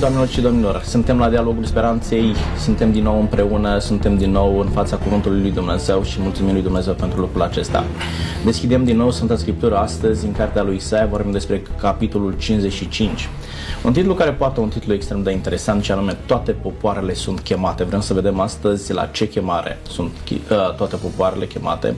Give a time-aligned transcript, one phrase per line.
[0.00, 0.82] Bun regăsit, doamnelor și domnilor!
[0.84, 5.50] Suntem la Dialogul Speranței, suntem din nou împreună, suntem din nou în fața Cuvântului lui
[5.50, 7.84] Dumnezeu și mulțumim lui Dumnezeu pentru lucrul acesta.
[8.44, 13.28] Deschidem din nou Sfânta Scriptură astăzi în cartea lui Isaia, vorbim despre capitolul 55.
[13.84, 17.84] Un titlu care poate un titlu extrem de interesant, și anume Toate popoarele sunt chemate.
[17.84, 21.94] Vrem să vedem astăzi la ce chemare sunt uh, toate popoarele chemate,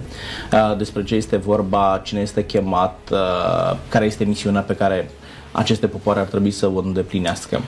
[0.52, 5.10] uh, despre ce este vorba, cine este chemat, uh, care este misiunea pe care
[5.52, 7.60] aceste popoare ar trebui să o îndeplinească.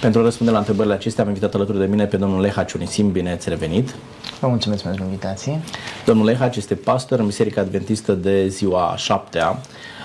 [0.00, 3.10] Pentru a răspunde la întrebările acestea, am invitat alături de mine pe domnul Leha Ciunisim.
[3.10, 3.94] Bine ați revenit!
[4.40, 5.60] Vă mulțumesc pentru invitație!
[6.04, 9.38] Domnul Leha este pastor în Biserica Adventistă de ziua 7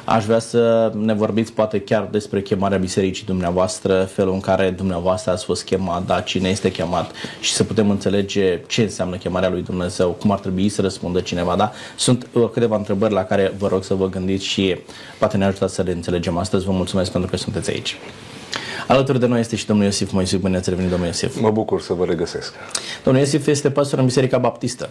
[0.09, 5.32] Aș vrea să ne vorbiți poate chiar despre chemarea bisericii dumneavoastră, felul în care dumneavoastră
[5.32, 9.62] ați fost chemat, da, cine este chemat și să putem înțelege ce înseamnă chemarea lui
[9.62, 11.71] Dumnezeu, cum ar trebui să răspundă cineva, da?
[11.95, 14.77] Sunt uh, câteva întrebări la care vă rog să vă gândiți și
[15.20, 16.65] poate ne ajutați să le înțelegem astăzi.
[16.65, 17.95] Vă mulțumesc pentru că sunteți aici.
[18.87, 20.37] Alături de noi este și domnul Iosif Moisiu.
[20.37, 21.39] Bine ați revenit, domnul Iosif.
[21.39, 22.54] Mă bucur să vă regăsesc.
[23.04, 24.89] Domnul Iosif este pastor în Biserica Baptistă.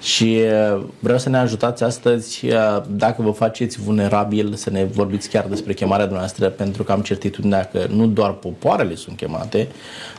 [0.00, 0.40] Și
[0.74, 5.44] uh, vreau să ne ajutați astăzi, uh, dacă vă faceți vulnerabil, să ne vorbiți chiar
[5.44, 9.68] despre chemarea dumneavoastră, pentru că am certitudinea că nu doar popoarele sunt chemate,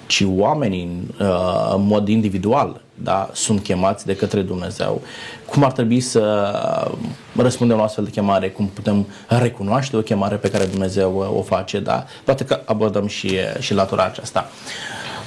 [0.08, 5.02] ci oamenii uh, în mod individual da, sunt chemați de către Dumnezeu.
[5.45, 6.53] Cum ar trebui să
[7.36, 11.80] răspundem la astfel de chemare, cum putem recunoaște o chemare pe care Dumnezeu o face,
[11.80, 12.06] da?
[12.23, 14.50] Poate că abordăm și, și latura aceasta.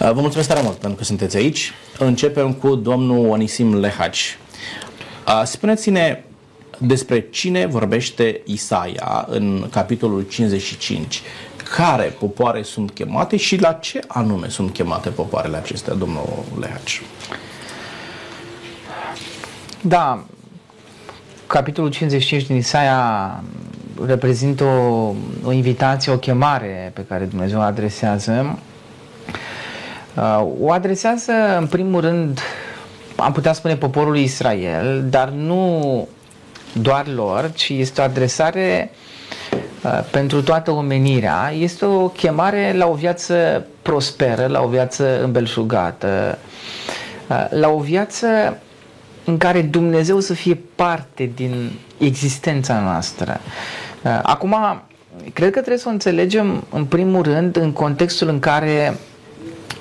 [0.00, 1.72] Vă mulțumesc tare mult pentru că sunteți aici.
[1.98, 4.38] Începem cu domnul Onisim Lehaci.
[5.44, 6.22] Spuneți-ne
[6.78, 11.22] despre cine vorbește Isaia în capitolul 55.
[11.76, 17.02] Care popoare sunt chemate și la ce anume sunt chemate popoarele acestea, domnul Lehaci?
[19.80, 20.24] Da,
[21.46, 23.42] capitolul 55 din Isaia
[24.06, 25.14] reprezintă o,
[25.44, 28.58] o invitație, o chemare pe care Dumnezeu o adresează.
[30.60, 32.40] O adresează, în primul rând,
[33.16, 36.08] am putea spune poporului Israel, dar nu
[36.72, 38.90] doar lor, ci este o adresare
[39.84, 41.52] uh, pentru toată omenirea.
[41.58, 46.38] Este o chemare la o viață prosperă, la o viață îmbelșugată,
[47.28, 48.58] uh, la o viață
[49.24, 53.40] în care Dumnezeu să fie parte din existența noastră.
[54.02, 54.56] Uh, acum,
[55.32, 58.96] cred că trebuie să o înțelegem în primul rând în contextul în care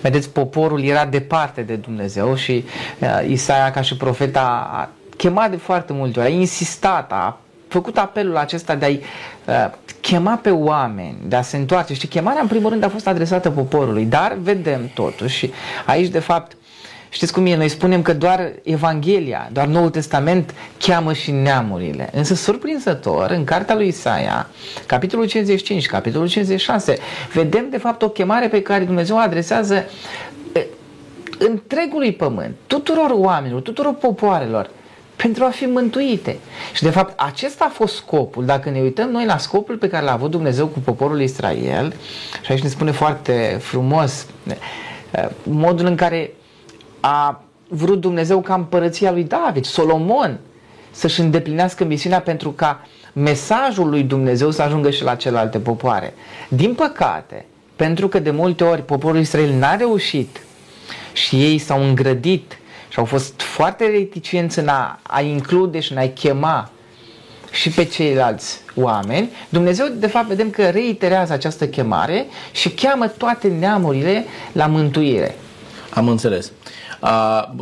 [0.02, 2.66] Vedeți, poporul era departe de Dumnezeu și
[3.00, 7.40] uh, Isaia ca și profet a, a chemat de foarte multe ori, a insistat, a
[7.68, 9.02] făcut apelul acesta de a-i
[9.46, 9.72] uh,
[10.02, 11.94] chema pe oameni, de a se întoarce.
[11.94, 15.50] Și chemarea, în primul rând, a fost adresată poporului, dar vedem totuși,
[15.86, 16.58] aici, de fapt,
[17.10, 17.56] Știți cum e?
[17.56, 22.10] Noi spunem că doar Evanghelia, doar Noul Testament cheamă și neamurile.
[22.14, 24.50] Însă, surprinzător, în cartea lui Isaia,
[24.86, 26.98] capitolul 55, capitolul 56,
[27.34, 29.86] vedem de fapt o chemare pe care Dumnezeu o adresează
[31.38, 34.70] întregului pământ, tuturor oamenilor, tuturor popoarelor,
[35.16, 36.38] pentru a fi mântuite.
[36.74, 38.46] Și de fapt acesta a fost scopul.
[38.46, 41.94] Dacă ne uităm noi la scopul pe care l-a avut Dumnezeu cu poporul Israel,
[42.42, 44.26] și aici ne spune foarte frumos
[45.44, 46.32] modul în care
[47.00, 50.40] a vrut Dumnezeu ca împărăția lui David, Solomon,
[50.92, 56.14] să-și îndeplinească misiunea pentru ca mesajul lui Dumnezeu să ajungă și la celelalte popoare.
[56.50, 57.46] Din păcate,
[57.76, 60.44] pentru că de multe ori poporul Israel n-a reușit
[61.14, 62.60] și ei s-au îngrădit
[62.90, 66.70] și au fost foarte reticenți în a, a include și în a chema
[67.52, 73.48] și pe ceilalți oameni, Dumnezeu de fapt vedem că reiterează această chemare și cheamă toate
[73.48, 75.36] neamurile la mântuire.
[75.90, 76.52] Am înțeles.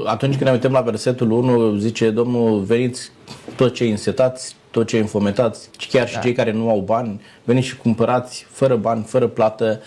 [0.06, 3.12] Atunci când ne uităm la versetul 1, zice Domnul, veniți
[3.56, 6.20] toți cei însetați, toți cei înfometați, chiar și da.
[6.20, 9.82] cei care nu au bani, veniți și cumpărați fără bani, fără plată.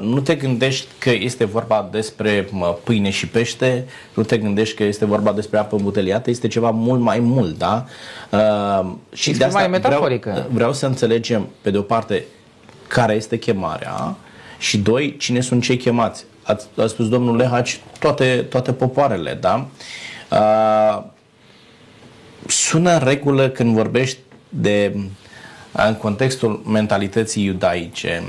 [0.00, 2.48] Nu te gândești că este vorba despre
[2.84, 7.00] pâine și pește, nu te gândești că este vorba despre apă îmbuteliată, este ceva mult
[7.00, 7.84] mai mult, da?
[9.12, 10.30] Și este de asta mai metaforică.
[10.30, 12.24] Vreau, vreau să înțelegem, pe de o parte,
[12.88, 14.16] care este chemarea
[14.58, 19.66] și doi, cine sunt cei chemați a, a spus domnul Lehaci, toate, toate popoarele, da?
[20.30, 21.02] Uh,
[22.46, 24.96] sună în regulă când vorbești de,
[25.72, 28.22] în contextul mentalității iudaice,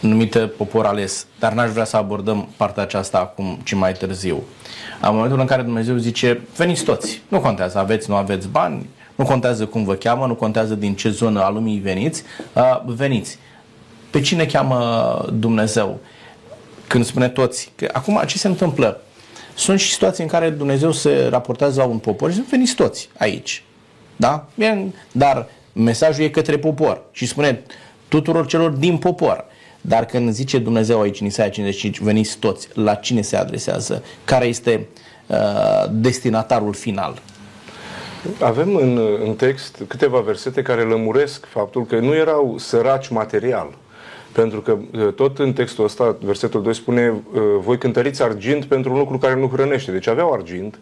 [0.00, 4.42] numită popor ales, dar n-aș vrea să abordăm partea aceasta acum, ci mai târziu.
[5.02, 9.24] În momentul în care Dumnezeu zice, veniți toți, nu contează, aveți, nu aveți bani, nu
[9.24, 12.22] contează cum vă cheamă, nu contează din ce zonă a lumii veniți,
[12.52, 13.38] uh, veniți.
[14.10, 16.00] Pe cine cheamă Dumnezeu?
[16.90, 17.72] Când spune toți.
[17.76, 19.00] Că acum ce se întâmplă?
[19.54, 23.08] Sunt și situații în care Dumnezeu se raportează la un popor și sunt veniți toți
[23.18, 23.64] aici.
[24.16, 24.48] Da?
[24.54, 27.62] Bine, dar mesajul e către popor și spune
[28.08, 29.44] tuturor celor din popor.
[29.80, 34.04] Dar când zice Dumnezeu aici în Isaia 55, veniți toți, la cine se adresează?
[34.24, 34.86] Care este
[35.26, 35.36] uh,
[35.90, 37.22] destinatarul final?
[38.40, 43.68] Avem în, în text câteva versete care lămuresc faptul că nu erau săraci material.
[44.32, 48.92] Pentru că uh, tot în textul ăsta, versetul 2 spune uh, voi cântăriți argint pentru
[48.92, 49.90] un lucru care nu hrănește.
[49.90, 50.78] Deci aveau argint,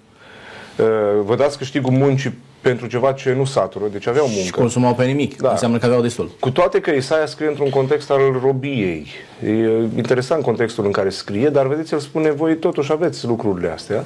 [0.77, 0.87] uh,
[1.25, 4.43] vă dați câștigul muncii pentru ceva ce nu satură, deci aveau muncă.
[4.43, 5.51] Și consumau pe nimic, da.
[5.51, 6.31] înseamnă că aveau destul.
[6.41, 9.07] Cu toate că Isaia scrie într-un context al robiei.
[9.45, 9.51] E
[9.97, 14.05] interesant contextul în care scrie, dar vedeți, el spune, voi totuși aveți lucrurile astea,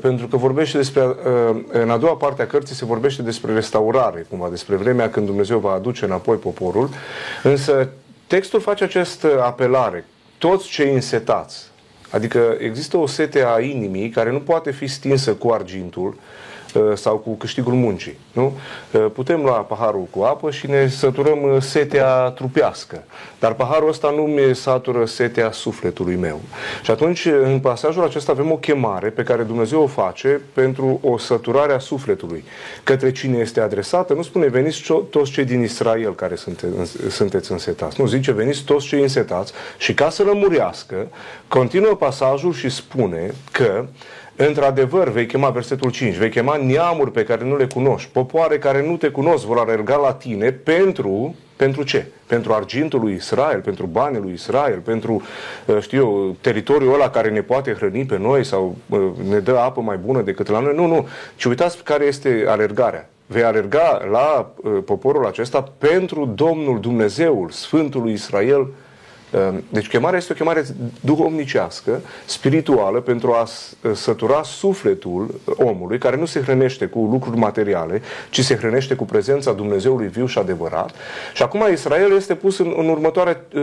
[0.00, 1.02] pentru că vorbește despre,
[1.68, 5.58] în a doua parte a cărții se vorbește despre restaurare, cumva, despre vremea când Dumnezeu
[5.58, 6.88] va aduce înapoi poporul,
[7.42, 7.88] însă
[8.28, 10.04] textul face această apelare,
[10.38, 11.66] toți cei însetați,
[12.10, 16.47] Adică există o sete a inimii care nu poate fi stinsă cu argintul, Uh,
[16.94, 18.18] sau cu câștigul muncii.
[18.32, 18.52] Nu?
[18.92, 23.04] Uh, putem lua paharul cu apă și ne săturăm uh, setea trupească.
[23.38, 26.40] Dar paharul ăsta nu mi satură setea sufletului meu.
[26.82, 31.18] Și atunci, în pasajul acesta avem o chemare pe care Dumnezeu o face pentru o
[31.18, 32.44] săturare a sufletului.
[32.82, 36.34] Către cine este adresată, nu spune veniți toți cei din Israel care
[37.08, 38.00] sunteți însetați.
[38.00, 41.06] Nu, zice veniți toți cei însetați și ca să lămurească,
[41.48, 43.84] continuă pasajul și spune că
[44.40, 48.86] Într-adevăr, vei chema versetul 5, vei chema neamuri pe care nu le cunoști, popoare care
[48.86, 52.06] nu te cunosc vor alerga la tine pentru, pentru ce?
[52.26, 55.22] Pentru argintul lui Israel, pentru banii lui Israel, pentru,
[55.66, 59.56] uh, știu eu, teritoriul ăla care ne poate hrăni pe noi sau uh, ne dă
[59.58, 60.74] apă mai bună decât la noi.
[60.74, 61.08] Nu, nu.
[61.36, 63.08] Ci uitați care este alergarea.
[63.26, 68.87] Vei alerga la uh, poporul acesta pentru Domnul Dumnezeul, Sfântul lui Israel, Ehm,
[69.68, 70.64] deci chemarea este o chemare
[71.00, 73.46] duhovnicească, spirituală, pentru a
[73.94, 79.52] sătura sufletul omului, care nu se hrănește cu lucruri materiale, ci se hrănește cu prezența
[79.52, 80.90] Dumnezeului viu și adevărat.
[81.34, 83.62] Și acum Israel este pus în, în următoarea uh,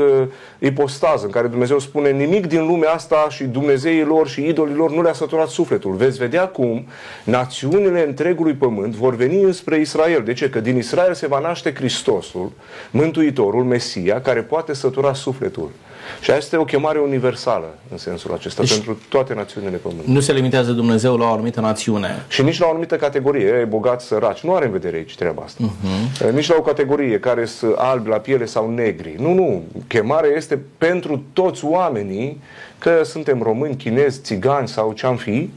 [0.59, 5.13] ipostază, în care Dumnezeu spune nimic din lumea asta și Dumnezeilor și idolilor nu le-a
[5.13, 5.93] săturat sufletul.
[5.93, 6.87] Veți vedea cum
[7.23, 10.23] națiunile întregului pământ vor veni înspre Israel.
[10.23, 10.49] De ce?
[10.49, 12.51] Că din Israel se va naște Hristosul,
[12.91, 15.83] Mântuitorul, Mesia, care poate sătura sufletul sufletul.
[16.21, 20.13] Și asta este o chemare universală în sensul acesta deci, pentru toate națiunile Pământului.
[20.13, 22.25] Nu se limitează Dumnezeu la o anumită națiune.
[22.27, 24.39] Și nici la o anumită categorie, e bogat, săraci.
[24.39, 25.63] Nu are în vedere aici treaba asta.
[25.63, 26.31] Uh-huh.
[26.33, 29.15] Nici la o categorie care sunt albi la piele sau negri.
[29.19, 29.63] Nu, nu.
[29.87, 32.41] Chemarea este pentru toți oamenii,
[32.77, 35.49] că suntem români, chinezi, țigani sau ce-am fi,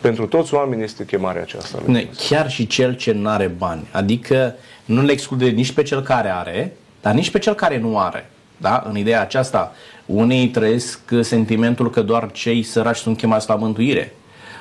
[0.00, 1.78] pentru toți oamenii este chemarea aceasta.
[1.86, 3.86] Ne, chiar și cel ce nu are bani.
[3.90, 4.54] Adică
[4.84, 8.28] nu le exclude nici pe cel care are, dar nici pe cel care nu are.
[8.56, 8.82] Da?
[8.88, 9.72] În ideea aceasta,
[10.06, 14.14] unii trăiesc sentimentul că doar cei săraci sunt chemați la mântuire.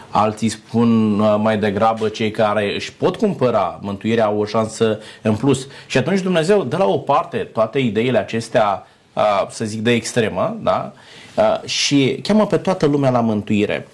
[0.09, 5.35] Alții spun uh, mai degrabă cei care își pot cumpăra mântuirea au o șansă în
[5.35, 5.67] plus.
[5.87, 10.57] Și atunci Dumnezeu dă la o parte toate ideile acestea, uh, să zic, de extremă,
[10.61, 10.93] da?
[11.35, 13.87] Uh, și cheamă pe toată lumea la mântuire.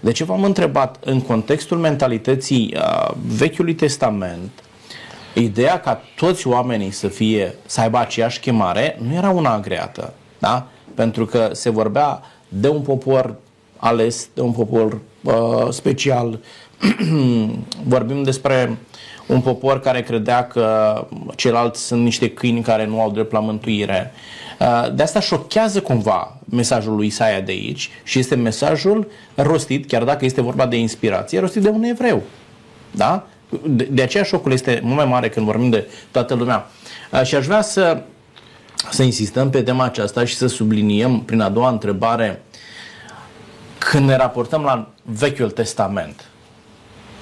[0.00, 2.76] De ce v-am întrebat, în contextul mentalității
[3.36, 4.50] Vechiului Testament,
[5.38, 10.12] Ideea ca toți oamenii să fie, să aibă aceeași chemare, nu era una agreată.
[10.38, 10.66] Da?
[10.94, 13.34] Pentru că se vorbea de un popor
[13.76, 16.38] ales, de un popor uh, special.
[17.92, 18.78] Vorbim despre
[19.26, 24.12] un popor care credea că ceilalți sunt niște câini care nu au drept la mântuire.
[24.60, 30.04] Uh, de asta șochează cumva mesajul lui Isaia de aici și este mesajul rostit, chiar
[30.04, 32.22] dacă este vorba de inspirație, rostit de un evreu.
[32.90, 33.26] Da?
[33.64, 36.70] De, de aceea șocul este mult mai mare când vorbim de toată lumea.
[37.24, 38.02] Și aș vrea să,
[38.90, 42.42] să insistăm pe tema aceasta și să subliniem prin a doua întrebare
[43.78, 46.24] când ne raportăm la Vechiul Testament,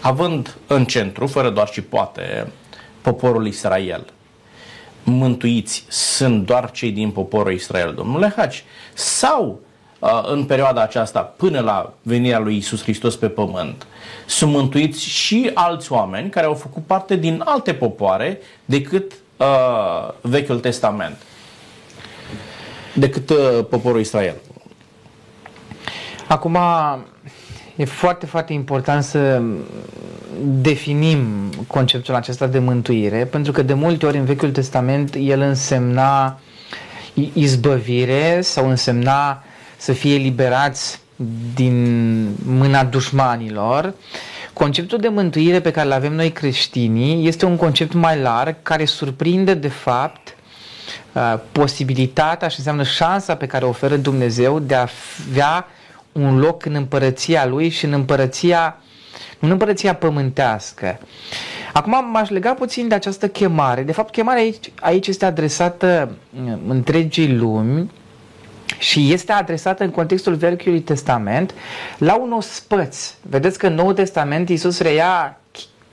[0.00, 2.52] având în centru, fără doar și poate,
[3.00, 4.04] poporul Israel,
[5.02, 8.64] mântuiți sunt doar cei din poporul Israel, domnule Haci,
[8.94, 9.60] sau
[10.26, 13.86] în perioada aceasta până la venirea lui Isus Hristos pe pământ.
[14.26, 20.60] Sunt mântuiți și alți oameni care au făcut parte din alte popoare decât uh, Vechiul
[20.60, 21.16] Testament,
[22.94, 24.36] decât uh, poporul Israel.
[26.28, 26.58] Acum,
[27.76, 29.42] e foarte, foarte important să
[30.40, 36.38] definim conceptul acesta de mântуire, pentru că de multe ori în Vechiul Testament el însemna
[37.32, 39.42] izbăvire sau însemna
[39.76, 41.00] să fie liberați
[41.54, 43.94] din mâna dușmanilor.
[44.52, 48.85] Conceptul de mântuire pe care îl avem noi creștinii este un concept mai larg care
[48.85, 50.37] surprinde de fapt
[51.12, 54.87] uh, posibilitatea și înseamnă șansa pe care o oferă Dumnezeu de a
[55.30, 55.66] avea
[56.12, 58.76] un loc în împărăția Lui și în împărăția,
[59.38, 60.99] în împărăția pământească.
[61.73, 63.83] Acum m-aș lega puțin de această chemare.
[63.83, 67.90] De fapt, chemarea aici, aici este adresată uh, întregii lumi,
[68.84, 71.54] și este adresată în contextul Vechiului Testament
[71.98, 73.14] la un ospăț.
[73.22, 75.38] Vedeți că în Noul Testament Iisus reia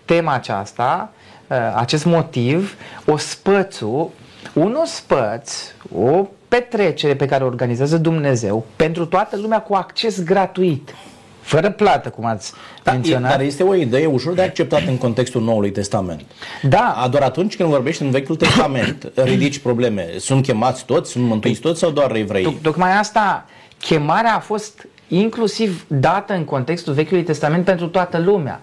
[0.05, 1.11] tema aceasta,
[1.47, 4.09] uh, acest motiv, ospățul,
[4.53, 5.53] un ospăț,
[5.95, 10.95] o petrecere pe care o organizează Dumnezeu pentru toată lumea cu acces gratuit.
[11.41, 13.31] Fără plată, cum ați da, menționat.
[13.31, 16.21] Dar este o idee ușor de acceptat în contextul Noului Testament.
[16.61, 17.07] Da.
[17.11, 20.07] Doar atunci când vorbești în Vechiul Testament, ridici probleme.
[20.17, 21.11] Sunt chemați toți?
[21.11, 22.57] Sunt mântuiți toți sau doar evrei?
[22.61, 23.45] Tocmai asta,
[23.79, 28.61] chemarea a fost inclusiv dată în contextul Vechiului Testament pentru toată lumea.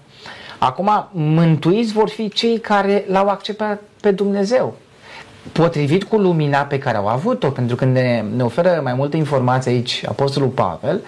[0.59, 4.77] Acum, mântuiți vor fi cei care l-au acceptat pe Dumnezeu
[5.53, 9.71] potrivit cu lumina pe care au avut-o, pentru că ne, ne oferă mai multe informații
[9.71, 11.01] aici Apostolul Pavel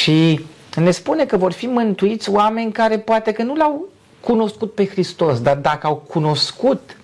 [0.00, 0.40] și
[0.80, 3.88] ne spune că vor fi mântuiți oameni care poate că nu l-au
[4.20, 6.96] cunoscut pe Hristos, dar dacă au cunoscut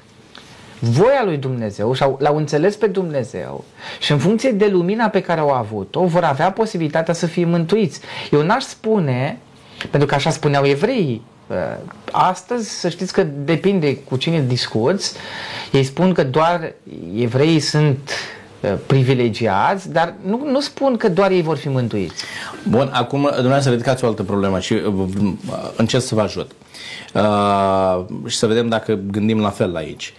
[0.80, 3.64] voia lui Dumnezeu și l-au înțeles pe Dumnezeu
[4.00, 8.00] și în funcție de lumina pe care au avut-o, vor avea posibilitatea să fie mântuiți.
[8.30, 9.38] Eu n-aș spune,
[9.90, 11.56] pentru că așa spuneau evreii, uh,
[12.12, 15.14] astăzi să știți că depinde cu cine discuți,
[15.72, 16.72] ei spun că doar
[17.16, 18.37] evreii sunt Uh,
[18.86, 22.24] privilegiați, dar nu, nu spun că doar ei vor fi mântuiți.
[22.68, 25.32] Bun, acum dumneavoastră ridicați o altă problemă și uh, uh,
[25.76, 26.50] încerc să vă ajut.
[27.14, 30.12] Uh, și să vedem dacă gândim la fel aici.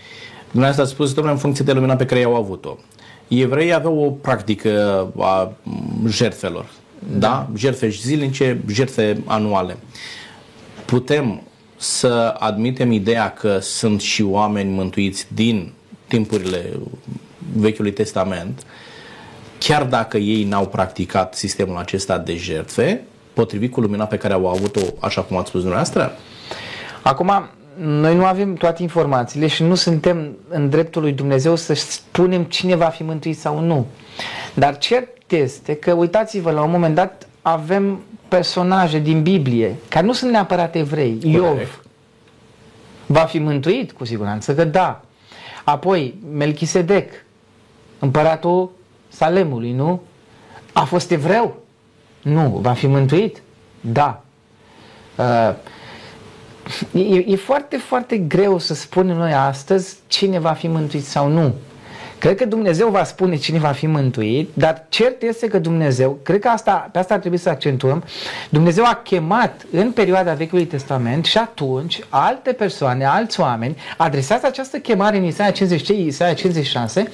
[0.51, 2.77] Dumneavoastră ați spus, domnule, în funcție de lumina pe care au avut-o.
[3.27, 5.51] Evreii aveau o practică a
[6.07, 6.65] jertfelor.
[7.17, 7.17] Da?
[7.17, 7.47] da?
[7.55, 9.77] Jertfe zilnice, jertfe anuale.
[10.85, 11.41] Putem
[11.75, 15.73] să admitem ideea că sunt și oameni mântuiți din
[16.07, 16.65] timpurile
[17.53, 18.63] Vechiului Testament,
[19.57, 23.01] chiar dacă ei n-au practicat sistemul acesta de jertfe,
[23.33, 26.11] potrivit cu lumina pe care au avut-o, așa cum ați spus dumneavoastră?
[27.01, 27.31] Acum,
[27.79, 32.75] noi nu avem toate informațiile și nu suntem în dreptul lui Dumnezeu să spunem cine
[32.75, 33.85] va fi mântuit sau nu.
[34.53, 40.13] Dar cert este că, uitați-vă, la un moment dat avem personaje din Biblie care nu
[40.13, 41.17] sunt neapărat evrei.
[41.21, 41.81] Iov
[43.05, 45.01] va fi mântuit, cu siguranță că da.
[45.63, 47.11] Apoi, Melchisedec,
[47.99, 48.71] împăratul
[49.07, 50.01] Salemului, nu?
[50.73, 51.55] A fost evreu?
[52.21, 52.59] Nu.
[52.61, 53.41] Va fi mântuit?
[53.81, 54.23] Da.
[55.15, 55.53] Uh,
[56.93, 61.53] e, e foarte, foarte greu să spunem noi astăzi cine va fi mântuit sau nu.
[62.19, 66.39] Cred că Dumnezeu va spune cine va fi mântuit, dar cert este că Dumnezeu, cred
[66.39, 68.03] că asta, pe asta ar trebui să accentuăm,
[68.49, 74.77] Dumnezeu a chemat în perioada Vechiului Testament și atunci alte persoane, alți oameni, adresați această
[74.77, 77.11] chemare în Isaia 53, Isaia 56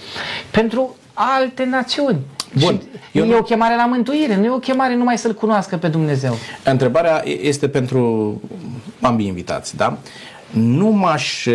[0.52, 2.20] pentru alte națiuni.
[2.60, 2.82] Bun.
[3.12, 3.38] Și eu e nu...
[3.38, 6.38] o chemare la mântuire, nu e o chemare numai să-L cunoască pe Dumnezeu.
[6.64, 8.42] Întrebarea este pentru
[9.02, 9.98] ambii invitați, da?
[10.50, 11.54] Nu m-aș uh,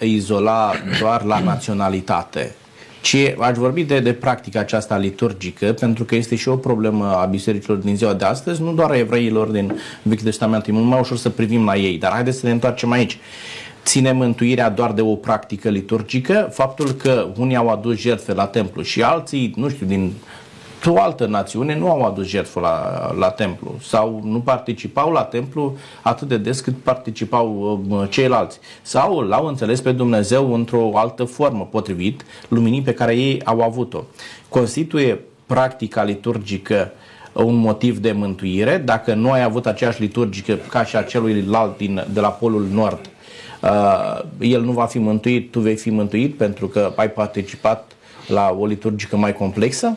[0.00, 2.54] izola doar la naționalitate
[3.08, 7.24] ci aș vorbi de, de practica aceasta liturgică, pentru că este și o problemă a
[7.24, 11.00] bisericilor din ziua de astăzi, nu doar a evreilor din Vechiul Testament, e mult mai
[11.00, 13.18] ușor să privim la ei, dar haideți să ne întoarcem aici.
[13.84, 18.82] Ține mântuirea doar de o practică liturgică, faptul că unii au adus jertfe la templu
[18.82, 20.12] și alții, nu știu, din
[20.86, 25.76] o altă națiune nu au adus jertfă la, la templu sau nu participau la templu
[26.02, 31.68] atât de des cât participau uh, ceilalți sau l-au înțeles pe Dumnezeu într-o altă formă
[31.70, 34.02] potrivit luminii pe care ei au avut-o.
[34.48, 36.92] Constituie practica liturgică
[37.32, 42.04] un motiv de mântuire dacă nu ai avut aceeași liturgică ca și a celuilalt din,
[42.12, 43.00] de la polul nord
[43.62, 47.92] uh, el nu va fi mântuit, tu vei fi mântuit pentru că ai participat
[48.26, 49.96] la o liturgică mai complexă?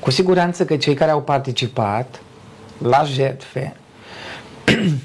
[0.00, 2.20] Cu siguranță că cei care au participat
[2.78, 3.76] la jertfe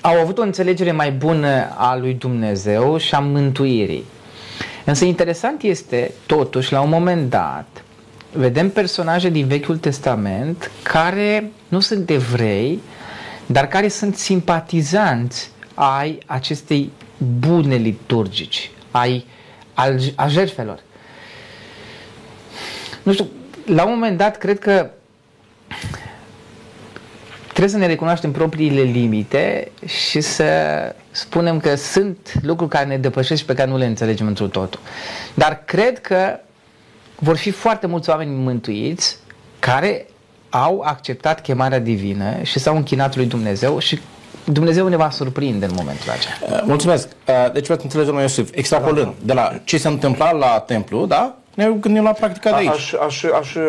[0.00, 4.04] au avut o înțelegere mai bună a lui Dumnezeu și a mântuirii.
[4.84, 7.84] Însă interesant este, totuși, la un moment dat,
[8.32, 12.80] vedem personaje din Vechiul Testament care nu sunt evrei,
[13.46, 16.92] dar care sunt simpatizanți ai acestei
[17.38, 19.26] bune liturgici, ai
[20.14, 20.82] a jertfelor.
[23.02, 23.26] Nu știu,
[23.66, 24.90] la un moment dat, cred că
[27.46, 30.44] trebuie să ne recunoaștem propriile limite și să
[31.10, 34.80] spunem că sunt lucruri care ne depășesc și pe care nu le înțelegem într totul.
[35.34, 36.38] Dar cred că
[37.18, 39.16] vor fi foarte mulți oameni mântuiți
[39.58, 40.06] care
[40.50, 44.00] au acceptat chemarea divină și s-au închinat lui Dumnezeu și
[44.44, 46.56] Dumnezeu ne va surprinde în momentul acela.
[46.56, 47.08] Uh, mulțumesc.
[47.28, 51.39] Uh, deci, vă înțeles, domnul Iosif, extrapolând de la ce se întâmpla la templu, da?
[51.54, 52.68] Ne gândim la practica de aici.
[52.68, 53.62] Aș, aș, aș, uh,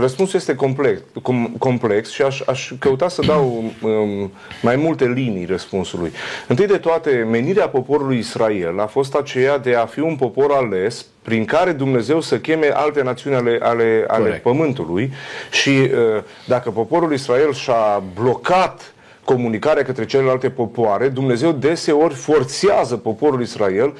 [0.00, 5.44] răspunsul este complex, com, complex și aș, aș căuta să dau um, mai multe linii
[5.44, 6.12] răspunsului.
[6.48, 11.06] Întâi de toate, menirea poporului Israel a fost aceea de a fi un popor ales
[11.22, 15.12] prin care Dumnezeu să cheme alte națiuni ale, ale, ale pământului
[15.50, 18.92] și uh, dacă poporul Israel și-a blocat
[19.24, 23.96] comunicarea către celelalte popoare, Dumnezeu deseori forțează poporul Israel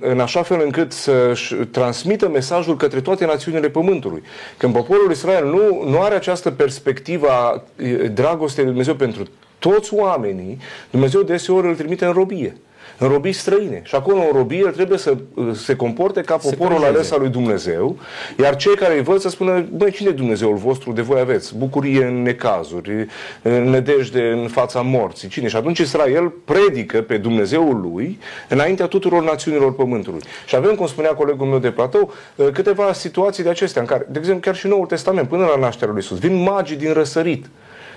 [0.00, 4.22] în așa fel încât să-și transmită mesajul către toate națiunile Pământului.
[4.56, 7.62] Când poporul Israel nu, nu are această perspectivă a
[8.12, 9.22] dragostei lui Dumnezeu pentru
[9.58, 10.58] toți oamenii,
[10.90, 12.56] Dumnezeu deseori îl trimite în robie
[12.98, 13.80] în robii străine.
[13.84, 15.16] Și acolo în robii el trebuie să
[15.54, 17.96] se comporte ca poporul se ales al lui Dumnezeu,
[18.40, 21.56] iar cei care îi văd să spună, băi, cine e Dumnezeul vostru de voi aveți?
[21.56, 23.06] Bucurie în necazuri,
[23.42, 25.28] în nedejde în fața morții.
[25.28, 25.48] Cine?
[25.48, 28.18] Și atunci Israel predică pe Dumnezeul lui
[28.48, 30.20] înaintea tuturor națiunilor pământului.
[30.46, 32.12] Și avem, cum spunea colegul meu de platou,
[32.52, 35.92] câteva situații de acestea, în care, de exemplu, chiar și Noul Testament, până la nașterea
[35.92, 37.46] lui Isus, vin magii din răsărit,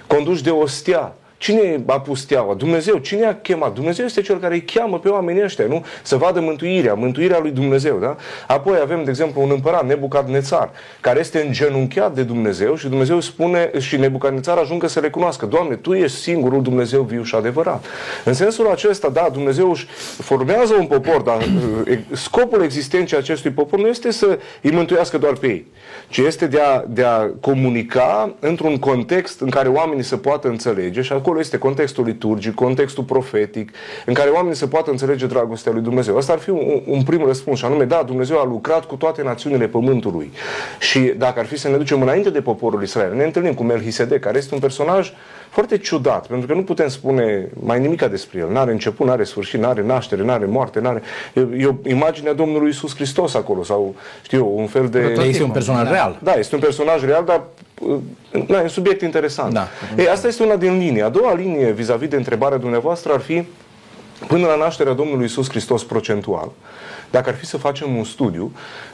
[0.07, 2.53] conduși de o stea, Cine a pus steaua?
[2.53, 2.97] Dumnezeu.
[2.97, 3.73] Cine a chemat?
[3.73, 5.85] Dumnezeu este cel care îi cheamă pe oamenii ăștia, nu?
[6.03, 8.15] Să vadă mântuirea, mântuirea lui Dumnezeu, da?
[8.47, 10.71] Apoi avem, de exemplu, un împărat, Nebucadnețar,
[11.01, 15.93] care este îngenunchiat de Dumnezeu și Dumnezeu spune și Nebucadnețar ajungă să recunoască, Doamne, Tu
[15.93, 17.85] ești singurul Dumnezeu viu și adevărat.
[18.23, 19.87] În sensul acesta, da, Dumnezeu își
[20.17, 21.47] formează un popor, dar
[22.11, 25.65] scopul existenței acestui popor nu este să îi mântuiască doar pe ei,
[26.07, 31.01] ci este de a, de a comunica într-un context în care oamenii să poată înțelege
[31.01, 33.71] și acolo este contextul liturgic, contextul profetic,
[34.05, 36.17] în care oamenii să poată înțelege dragostea lui Dumnezeu.
[36.17, 39.23] Asta ar fi un, un prim răspuns, și anume, da, Dumnezeu a lucrat cu toate
[39.23, 40.31] națiunile pământului.
[40.79, 44.19] Și dacă ar fi să ne ducem înainte de poporul Israel, ne întâlnim cu Melchisedec,
[44.19, 45.13] care este un personaj
[45.55, 48.51] foarte ciudat, pentru că nu putem spune mai nimica despre el.
[48.51, 51.01] N-are început, n-are sfârșit, n-are naștere, n-are moarte, n-are...
[51.57, 55.15] E o imagine a Domnului Isus Hristos acolo, sau, știu eu, un fel de...
[55.27, 56.19] Este un personaj real.
[56.23, 57.41] Da, este un personaj real, dar
[58.47, 59.53] da, e un subiect interesant.
[59.53, 59.67] Da.
[59.97, 61.03] Ei, asta este una din linie.
[61.03, 63.43] A doua linie vis-a-vis de întrebarea dumneavoastră ar fi
[64.27, 66.51] până la nașterea Domnului Isus Hristos procentual.
[67.11, 68.51] Dacă ar fi să facem un studiu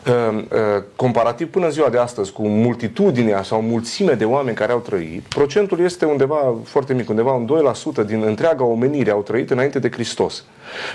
[0.07, 4.79] uh, uh, comparativ până ziua de astăzi cu multitudinea sau mulțime de oameni care au
[4.79, 9.79] trăit, procentul este undeva foarte mic, undeva un 2% din întreaga omenire au trăit înainte
[9.79, 10.43] de Hristos.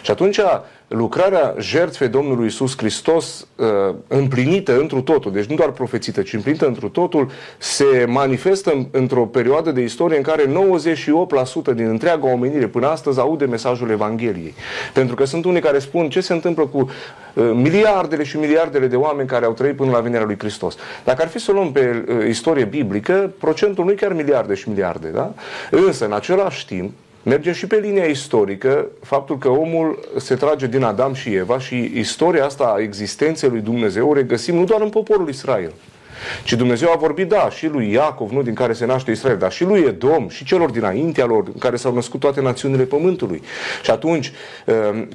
[0.02, 0.40] Și atunci
[0.88, 3.66] lucrarea jertfei Domnului Isus Hristos uh,
[4.08, 9.70] împlinită întru totul, deci nu doar profețită, ci împlinită întru totul, se manifestă într-o perioadă
[9.70, 10.48] de istorie în care 98%
[11.74, 14.54] din întreaga omenire până astăzi aude mesajul Evangheliei.
[14.92, 16.78] Pentru că sunt unii care spun ce se întâmplă cu
[17.34, 20.76] uh, miliardele și miliardele de oameni care au trăit până la venirea lui Hristos.
[21.04, 24.54] Dacă ar fi să o luăm pe uh, istorie biblică, procentul nu e chiar miliarde
[24.54, 25.32] și miliarde, da?
[25.70, 26.92] Însă, în același timp,
[27.28, 31.92] Mergem și pe linia istorică, faptul că omul se trage din Adam și Eva și
[31.94, 35.72] istoria asta a existenței lui Dumnezeu o regăsim nu doar în poporul Israel,
[36.44, 39.52] ci Dumnezeu a vorbit, da, și lui Iacov, nu din care se naște Israel, dar
[39.52, 43.42] și lui Edom și celor dinaintea lor, în care s-au născut toate națiunile pământului.
[43.82, 44.32] Și atunci,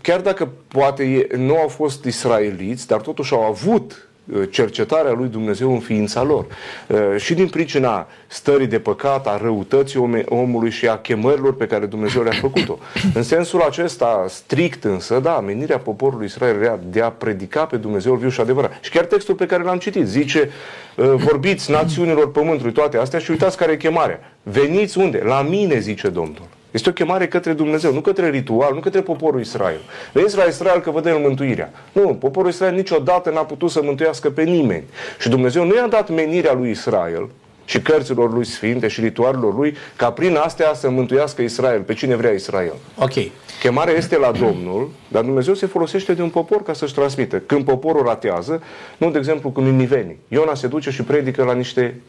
[0.01, 4.10] chiar dacă poate nu au fost israeliți, dar totuși au avut Uh,
[4.49, 6.45] cercetarea lui Dumnezeu în ființa lor.
[6.87, 11.85] Uh, și din pricina stării de păcat, a răutății omului și a chemărilor pe care
[11.85, 12.77] Dumnezeu le-a făcut-o.
[13.13, 18.15] În sensul acesta, strict însă, da, menirea poporului Israel era de a predica pe Dumnezeu
[18.15, 18.77] viu și adevărat.
[18.81, 20.49] Și chiar textul pe care l-am citit zice,
[20.95, 24.19] uh, vorbiți națiunilor pământului toate astea și uitați care e chemarea.
[24.43, 25.21] Veniți unde?
[25.25, 26.59] La mine, zice Domnul.
[26.71, 29.79] Este o chemare către Dumnezeu, nu către ritual, nu către poporul Israel.
[30.13, 31.71] Veniți la Israel că vă dă mântuirea.
[31.91, 34.83] Nu, poporul Israel niciodată n-a putut să mântuiască pe nimeni.
[35.19, 37.29] Și Dumnezeu nu i-a dat menirea lui Israel
[37.65, 42.15] și cărților lui sfinte și ritualelor lui ca prin astea să mântuiască Israel, pe cine
[42.15, 42.73] vrea Israel.
[42.97, 43.13] Ok.
[43.61, 47.37] Chemarea este la Domnul, dar Dumnezeu se folosește de un popor ca să-și transmită.
[47.39, 48.63] Când poporul ratează,
[48.97, 50.19] nu de exemplu cu ninivenii.
[50.27, 52.01] Iona se duce și predică la niște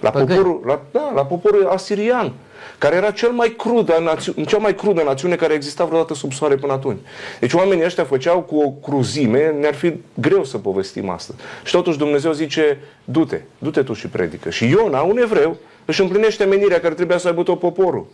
[0.00, 2.32] la poporul, la, da, la poporul asirian
[2.78, 6.54] care era cel mai crudă națiune, cea mai crudă națiune care exista vreodată sub soare
[6.54, 6.98] până atunci.
[7.40, 11.34] Deci oamenii ăștia făceau cu o cruzime, ne-ar fi greu să povestim asta.
[11.64, 14.50] Și totuși Dumnezeu zice, du-te, du-te tu și predică.
[14.50, 18.06] Și Iona, un evreu, își împlinește menirea care trebuia să aibă tot poporul.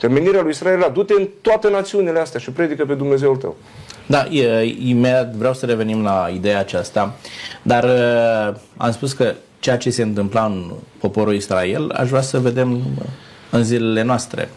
[0.00, 3.56] Că menirea lui Israel era, du-te în toate națiunile astea și predică pe Dumnezeul tău.
[4.06, 4.26] Da,
[4.78, 7.14] imediat vreau să revenim la ideea aceasta,
[7.62, 12.38] dar uh, am spus că ceea ce se întâmpla în poporul Israel, aș vrea să
[12.38, 12.80] vedem
[13.50, 14.48] în zilele noastre.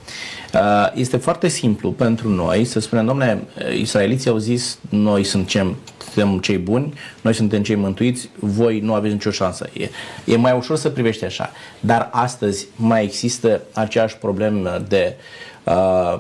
[0.54, 3.43] Uh, este foarte simplu pentru noi să spunem, domnule,
[3.78, 9.13] israeliții au zis, noi suntem, suntem cei buni, noi suntem cei mântuiți, voi nu aveți
[9.13, 9.69] nicio șansă.
[9.73, 9.89] E,
[10.25, 11.52] e mai ușor să privești așa.
[11.80, 15.15] Dar astăzi mai există aceeași problemă de
[15.63, 16.19] uh,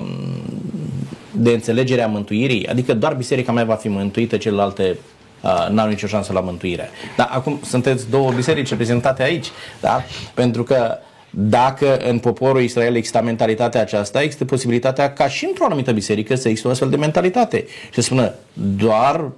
[1.31, 4.97] de înțelegerea mântuirii, adică doar biserica mea va fi mântuită, celelalte
[5.41, 6.89] uh, n-au nicio șansă la mântuire.
[7.17, 9.47] Dar acum sunteți două biserici reprezentate aici,
[9.81, 10.03] da?
[10.33, 10.97] pentru că
[11.29, 16.47] dacă în poporul Israel există mentalitatea aceasta, există posibilitatea ca și într-o anumită biserică să
[16.47, 17.65] există o astfel de mentalitate.
[17.67, 19.31] Și să spună, doar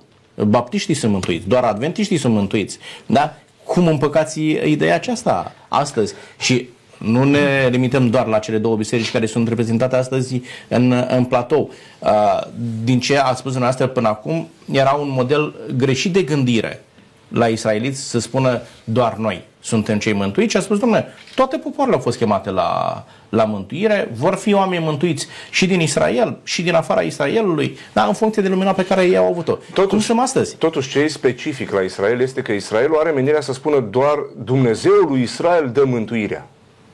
[0.46, 2.78] baptiștii sunt mântuiți, doar adventiștii sunt mântuiți.
[3.06, 3.36] Da?
[3.64, 6.14] Cum împăcați ideea aceasta astăzi?
[6.40, 11.26] Și nu ne limităm doar la cele două biserici care sunt reprezentate astăzi în, în
[11.26, 11.72] platou.
[12.84, 16.84] Din ce ați spus dumneavoastră până acum, era un model greșit de gândire
[17.28, 21.96] la israeliți să spună doar noi suntem cei mântuiți și a spus, domnule, toate popoarele
[21.96, 26.74] au fost chemate la, la mântuire, vor fi oameni mântuiți și din Israel și din
[26.74, 29.58] afara Israelului, dar în funcție de lumina pe care ei au avut-o.
[29.74, 30.56] Totuși, Cum suntem astăzi?
[30.56, 35.06] Totuși, ce e specific la Israel este că Israelul are menirea să spună doar Dumnezeul
[35.10, 36.48] lui Israel dă mântuirea.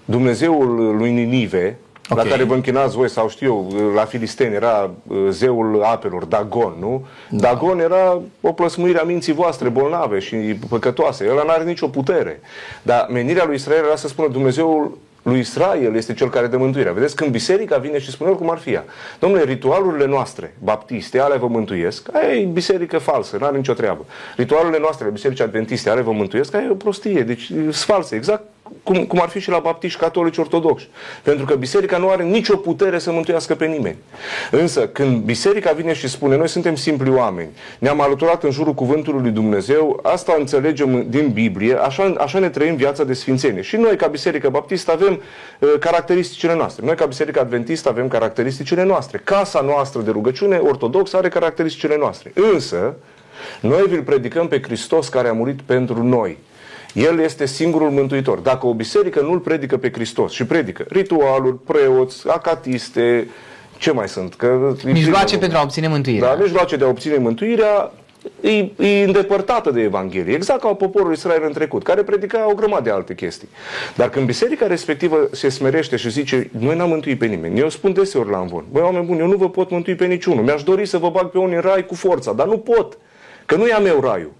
[0.06, 1.78] Dumnezeul lui Ninive,
[2.10, 2.24] okay.
[2.24, 6.74] la care vă închinați voi sau știu eu, la filisteni era uh, zeul apelor, Dagon,
[6.80, 7.06] nu?
[7.30, 7.48] Da.
[7.48, 10.36] Dagon era o plăsmuire a minții voastre bolnave și
[10.70, 11.26] păcătoase.
[11.26, 12.40] El nu are nicio putere.
[12.82, 14.98] Dar menirea lui Israel era să spună Dumnezeul
[15.30, 16.92] lui Israel este cel care dă mântuirea.
[16.92, 18.86] Vedeți, când biserica vine și spune oricum ar fi ea.
[19.20, 24.06] Domnule, ritualurile noastre baptiste, ale vă mântuiesc, aia e biserică falsă, nu are nicio treabă.
[24.36, 28.44] Ritualurile noastre, biserici adventiste, ale vă mântuiesc, aia e o prostie, deci sunt false, exact
[28.84, 30.90] cum, cum ar fi și la baptiști catolici ortodoxi.
[31.24, 33.98] Pentru că biserica nu are nicio putere să mântuiască pe nimeni.
[34.52, 37.50] Însă, când biserica vine și spune, noi suntem simpli oameni,
[37.80, 42.76] ne-am alăturat în jurul cuvântului lui Dumnezeu, asta înțelegem din Biblie, așa, așa ne trăim
[42.76, 43.62] viața de sfințenie.
[43.62, 45.22] Și noi, ca biserică baptistă, avem
[45.60, 46.86] uh, caracteristicile noastre.
[46.86, 49.22] Noi, ca biserică adventistă, avem caracteristicile noastre.
[49.24, 52.32] Casa noastră de rugăciune ortodoxă are caracteristicile noastre.
[52.54, 52.96] Însă,
[53.60, 56.38] noi vi-l predicăm pe Hristos care a murit pentru noi.
[56.98, 58.40] El este singurul mântuitor.
[58.40, 63.28] Dacă o biserică nu-L predică pe Hristos și predică ritualuri, preoți, acatiste,
[63.78, 64.36] ce mai sunt?
[64.36, 66.36] Că mijloace pentru a obține mântuirea.
[66.36, 67.92] Da, mijloace de a obține mântuirea,
[68.42, 68.50] e,
[68.86, 72.90] e îndepărtată de Evanghelie, exact ca poporul Israel în trecut, care predica o grămadă de
[72.90, 73.50] alte chestii.
[73.96, 77.94] Dar când biserica respectivă se smerește și zice, noi n-am mântuit pe nimeni, eu spun
[77.94, 80.86] deseori la învon, băi oameni buni, eu nu vă pot mântui pe niciunul, mi-aș dori
[80.86, 82.98] să vă bag pe unii în rai cu forța, dar nu pot,
[83.46, 84.32] că nu e a meu raiul.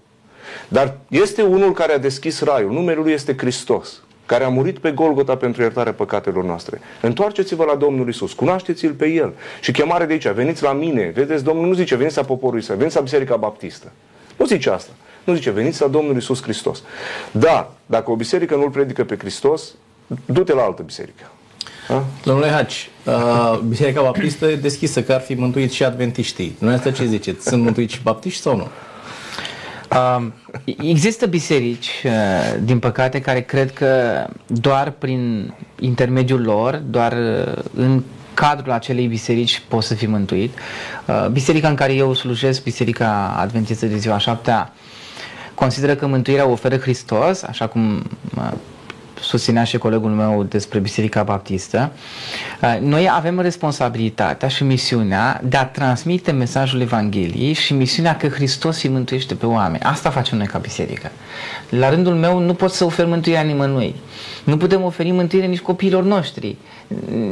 [0.68, 4.90] Dar este unul care a deschis raiul, numele lui este Hristos, care a murit pe
[4.90, 6.80] Golgota pentru iertarea păcatelor noastre.
[7.00, 9.32] Întoarceți-vă la Domnul Isus, cunoașteți-L pe El.
[9.60, 12.78] Și chemare de aici, veniți la mine, vedeți, Domnul nu zice, veniți la poporul Israel,
[12.78, 13.92] veniți la Biserica Baptistă.
[14.36, 14.90] Nu zice asta.
[15.24, 16.82] Nu zice, veniți la Domnul Isus Hristos.
[17.30, 19.74] Da, dacă o biserică nu-L predică pe Hristos,
[20.24, 21.30] du-te la altă biserică.
[21.88, 22.04] Ha?
[22.24, 26.56] Domnule Haci, uh, Biserica Baptistă e deschisă, că ar fi mântuit și adventiștii.
[26.58, 27.48] Nu asta ce ziceți?
[27.48, 28.68] Sunt mântuiți și baptiști sau nu?
[29.92, 30.26] Uh,
[30.82, 32.12] există biserici, uh,
[32.62, 38.02] din păcate, care cred că doar prin intermediul lor, doar uh, în
[38.34, 40.58] cadrul acelei biserici poți să fii mântuit.
[41.06, 44.72] Uh, biserica în care eu slujesc, Biserica Adventistă de ziua șaptea,
[45.54, 48.02] consideră că mântuirea o oferă Hristos, așa cum
[48.36, 48.52] uh,
[49.20, 51.92] susținea și colegul meu despre Biserica Baptistă,
[52.62, 58.82] uh, noi avem responsabilitatea și misiunea de a transmite mesajul Evangheliei și misiunea că Hristos
[58.82, 59.82] îi mântuiește pe oameni.
[59.82, 61.10] Asta facem noi ca biserică.
[61.68, 63.94] La rândul meu nu pot să ofer mântuirea nimănui.
[64.44, 66.56] Nu putem oferi mântuire nici copiilor noștri.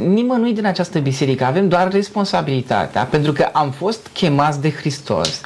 [0.07, 1.45] Nimănui din această biserică.
[1.45, 5.41] Avem doar responsabilitatea, pentru că am fost chemați de Hristos,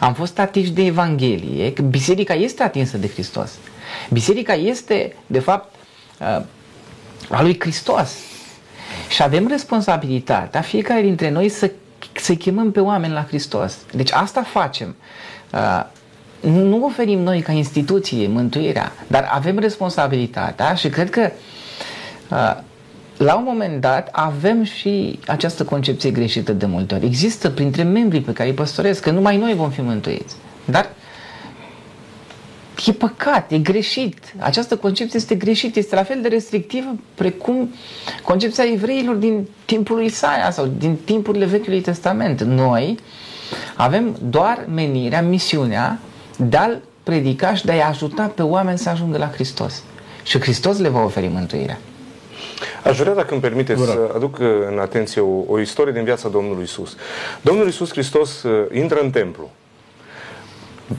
[0.00, 3.50] am fost atinși de Evanghelie, că biserica este atinsă de Hristos.
[4.10, 5.74] Biserica este, de fapt,
[6.20, 6.44] uh,
[7.30, 8.10] a lui Hristos.
[9.08, 11.70] Și avem responsabilitatea, fiecare dintre noi, să,
[12.12, 13.78] să chemăm pe oameni la Hristos.
[13.92, 14.96] Deci asta facem.
[15.52, 15.84] Uh,
[16.40, 21.30] nu oferim noi ca instituție mântuirea, dar avem responsabilitatea și cred că
[22.30, 22.56] uh,
[23.16, 27.04] la un moment dat avem și această concepție greșită de multe ori.
[27.04, 30.34] Există printre membrii pe care îi păstoresc că numai noi vom fi mântuiți.
[30.64, 30.90] Dar
[32.86, 34.34] e păcat, e greșit.
[34.38, 37.74] Această concepție este greșită, este la fel de restrictivă precum
[38.22, 42.42] concepția evreilor din timpul lui Isaia sau din timpurile Vechiului Testament.
[42.42, 42.98] Noi
[43.76, 45.98] avem doar menirea, misiunea
[46.36, 49.82] de a-L predica și de a-i ajuta pe oameni să ajungă la Hristos.
[50.22, 51.78] Și Hristos le va oferi mântuirea.
[52.84, 53.92] Aș vrea, dacă îmi permiteți, Bura.
[53.92, 54.38] să aduc
[54.70, 56.96] în atenție o, o istorie din viața Domnului Isus.
[57.40, 59.50] Domnul Isus Hristos uh, intră în templu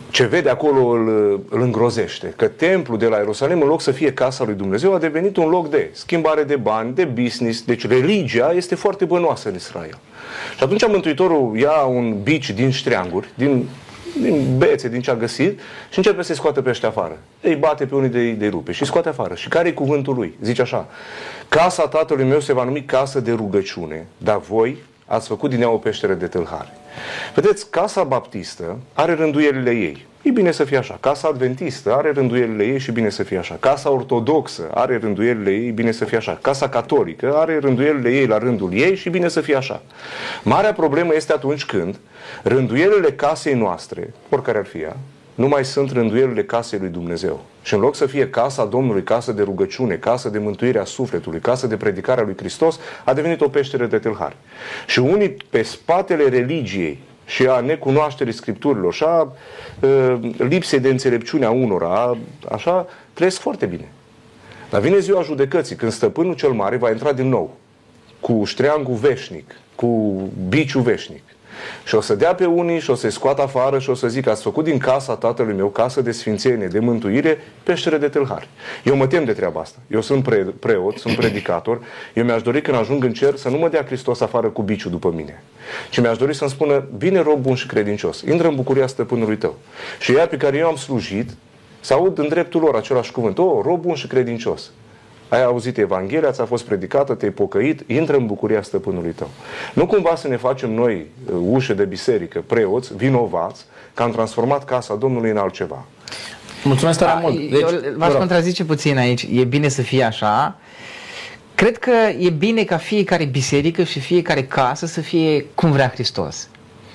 [0.10, 1.08] ce vede acolo îl,
[1.50, 2.34] îl îngrozește.
[2.36, 5.50] Că templul de la Ierusalim, în loc să fie casa lui Dumnezeu, a devenit un
[5.50, 7.64] loc de schimbare de bani, de business.
[7.64, 9.98] Deci religia este foarte bănoasă în Israel.
[10.58, 13.68] Și atunci Mântuitorul ia un bici din ștreanguri, din,
[14.22, 17.18] din bețe, din ce a găsit și începe să-i scoate pe ăștia afară.
[17.42, 19.36] Îi bate pe unii de, de rupe și îi scoate afară.
[19.36, 20.38] Și care e cuvântul lui?
[20.42, 20.88] Zice așa,
[21.50, 25.70] casa tatălui meu se va numi casă de rugăciune, dar voi ați făcut din ea
[25.70, 26.70] o peșteră de tâlhare.
[27.36, 30.06] Vedeți, Casa Baptistă are rânduierile ei.
[30.22, 30.98] e bine să fie așa.
[31.00, 33.58] Casa adventistă are rânduielile ei și bine să fie așa.
[33.60, 36.40] Casa ortodoxă are rânduielile ei, bine să fie așa.
[36.42, 39.82] Casa catolică are rânduielile ei la rândul ei și bine să fie așa.
[40.44, 42.00] Marea problemă este atunci când
[42.44, 44.98] rânduielile casei noastre, oricare ar fi ea,
[45.36, 47.46] nu mai sunt rânduielile casei lui Dumnezeu.
[47.68, 51.40] Și în loc să fie casa Domnului, casă de rugăciune, casă de mântuire a sufletului,
[51.40, 54.36] casă de predicare a lui Hristos, a devenit o peșteră de tâlhari.
[54.86, 59.34] Și unii pe spatele religiei și a necunoașterii scripturilor și a
[59.80, 62.18] uh, lipsei de înțelepciune a unora,
[62.52, 63.92] așa, trăiesc foarte bine.
[64.70, 67.58] Dar vine ziua judecății, când stăpânul cel mare va intra din nou
[68.20, 71.24] cu ștreangul veșnic, cu biciul veșnic.
[71.84, 74.28] Și o să dea pe unii și o să-i scoată afară și o să zic
[74.28, 78.50] ați făcut din casa tatălui meu, casă de sfințenie, de mântuire, peștere de tâlhari.
[78.84, 79.78] Eu mă tem de treaba asta.
[79.88, 81.82] Eu sunt pre- preot, sunt predicator.
[82.14, 84.92] Eu mi-aș dori când ajung în cer să nu mă dea Hristos afară cu biciul
[84.92, 85.44] după mine.
[85.90, 89.56] Ci mi-aș dori să-mi spună, bine rob bun și credincios, intră în bucuria stăpânului tău.
[90.00, 91.30] Și ea pe care eu am slujit,
[91.80, 93.38] să aud în dreptul lor același cuvânt.
[93.38, 94.72] O, rob bun și credincios.
[95.30, 99.30] Ai auzit Evanghelia, ți-a fost predicată, te-ai pocăit, intră în bucuria stăpânului tău.
[99.74, 104.66] Nu cumva să ne facem noi uh, ușe de biserică, preoți, vinovați, că am transformat
[104.66, 105.86] casa Domnului în altceva.
[106.64, 107.52] Mulțumesc tare Da, mult.
[107.52, 109.28] eu v-aș contrazice puțin aici.
[109.32, 110.56] E bine să fie așa.
[111.56, 116.48] Cred că e bine ca fiecare biserică și fiecare casă să fie cum vrea Hristos.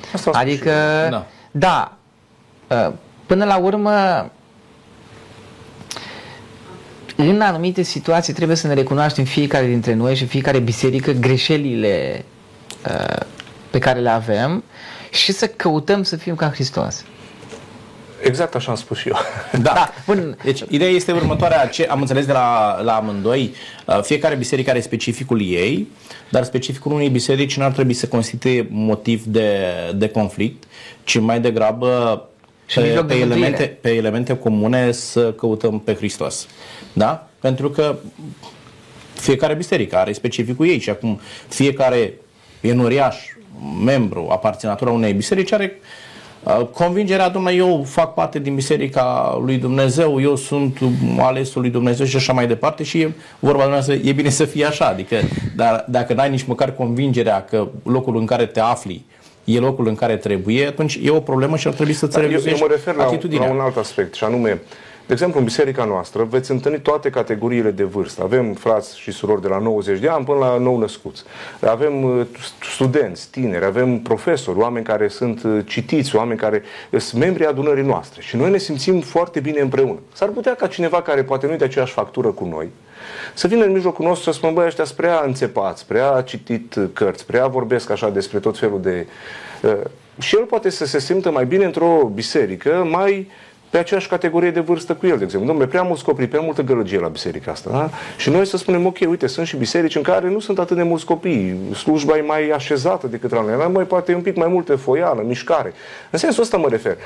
[0.03, 1.11] Asta a spus Adică, și eu.
[1.11, 1.27] Da.
[1.51, 1.97] da,
[2.87, 2.93] uh,
[3.27, 3.91] până la urmă,
[7.17, 12.25] în anumite situații trebuie să ne recunoaștem fiecare dintre noi și fiecare biserică greșelile
[12.87, 13.21] uh,
[13.71, 14.65] pe care le avem
[15.11, 17.05] și să căutăm să fim ca Hristos.
[18.23, 19.17] Exact așa am spus și eu.
[19.63, 19.73] Da.
[19.75, 20.37] Da, bun.
[20.45, 23.55] Deci, ideea este următoarea, ce am înțeles de la, la amândoi,
[23.87, 25.89] uh, fiecare biserică are specificul ei,
[26.29, 30.63] dar specificul unei biserici nu ar trebui să constituie motiv de, de conflict,
[31.05, 32.23] ci mai degrabă
[32.67, 33.47] Și pe, mijloc de pe, mântuire.
[33.47, 36.47] elemente, pe elemente comune să căutăm pe Hristos.
[36.93, 37.29] Da?
[37.41, 37.97] Pentru că
[39.15, 42.15] fiecare biserică are specificul ei și acum fiecare
[42.61, 43.17] enoriaș,
[43.85, 45.81] membru, aparținător a unei biserici are
[46.43, 50.79] uh, convingerea, domnule, eu fac parte din biserica lui Dumnezeu, eu sunt
[51.19, 54.65] alesul lui Dumnezeu și așa mai departe și e vorba dumneavoastră, e bine să fie
[54.65, 55.17] așa, adică
[55.57, 59.05] dar dacă n-ai nici măcar convingerea că locul în care te afli
[59.45, 62.29] e locul în care trebuie, atunci e o problemă și ar trebui să-ți Dar eu,
[62.29, 63.47] eu revizuiești mă refer la, atitudinea.
[63.47, 64.61] la un alt aspect, și anume,
[65.07, 68.23] de exemplu, în biserica noastră veți întâlni toate categoriile de vârstă.
[68.23, 71.23] Avem frați și surori de la 90 de ani până la nou născuți.
[71.61, 72.27] Avem uh,
[72.75, 78.21] studenți, tineri, avem profesori, oameni care sunt uh, citiți, oameni care sunt membri adunării noastre.
[78.23, 79.99] Și noi ne simțim foarte bine împreună.
[80.13, 82.69] S-ar putea ca cineva care poate nu e de aceeași factură cu noi,
[83.35, 86.85] să vină în mijlocul nostru să spună, băi, ăștia sunt prea înțepați, prea citit uh,
[86.93, 89.07] cărți, prea vorbesc așa despre tot felul de...
[89.63, 89.77] Uh,
[90.19, 93.31] și el poate să se simtă mai bine într-o biserică, mai
[93.73, 95.49] pe aceeași categorie de vârstă cu el, de exemplu.
[95.49, 97.71] Domnule, prea mulți copii, prea multă gălăgie la biserica asta.
[97.71, 97.91] Da?
[98.17, 100.83] Și noi să spunem, ok, uite, sunt și biserici în care nu sunt atât de
[100.83, 104.49] mulți copii, slujba e mai așezată decât la noi, mai poate e un pic mai
[104.49, 105.73] multă foială, mișcare.
[106.11, 106.97] În sensul ăsta mă refer.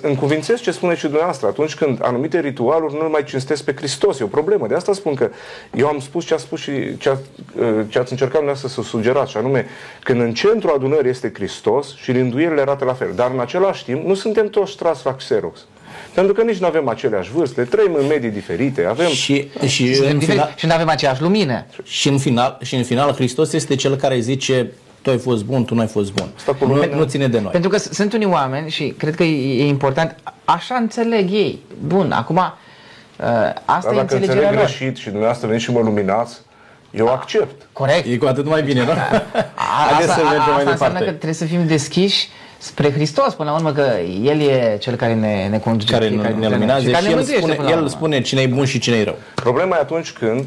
[0.00, 4.24] Încuvințez ce spune și dumneavoastră, atunci când anumite ritualuri nu mai cinstesc pe Hristos, e
[4.24, 4.66] o problemă.
[4.66, 5.30] De asta spun că
[5.74, 7.16] eu am spus ce a spus și ce, a,
[7.88, 9.66] ce ați încercat dumneavoastră să sugerați, și anume,
[10.02, 14.06] când în centru adunării este Hristos și rânduielile arată la fel, dar în același timp
[14.06, 15.58] nu suntem toți tras la Xerox.
[16.14, 19.08] Pentru că nici nu avem aceleași vârste, trăim în medii diferite, avem...
[19.08, 21.66] Și, și, Suntem în diferiți final, și nu avem aceeași lumină.
[21.82, 24.70] și, în final, și în final Hristos este cel care zice
[25.02, 26.28] tu ai fost bun, tu nu ai fost bun.
[26.36, 27.50] Asta cu Nu, lumea- nu ține de noi.
[27.50, 31.58] Pentru că s- sunt unii oameni și cred că e, e important, așa înțeleg ei.
[31.86, 32.42] Bun, acum uh,
[33.64, 34.64] asta Dar e dacă înțelegerea înțeleg lor.
[34.64, 36.36] greșit și dumneavoastră veniți și mă luminați,
[36.90, 37.66] eu accept.
[37.72, 38.06] Corect.
[38.06, 38.92] E cu atât mai bine, da?
[39.54, 41.10] A, Haideți asta, să mergem a, mai asta înseamnă că departe.
[41.26, 42.28] trebuie să fim deschiși
[42.64, 43.90] spre Hristos, până la urmă că
[44.22, 45.92] El e cel care ne, ne conduce.
[45.92, 47.74] Care fiecare ne dintre noi luminează și care și ne el mântuiește spune, până la
[47.74, 47.90] el urmă.
[47.90, 49.16] spune cine e bun și cine e rău.
[49.34, 50.44] Problema e atunci când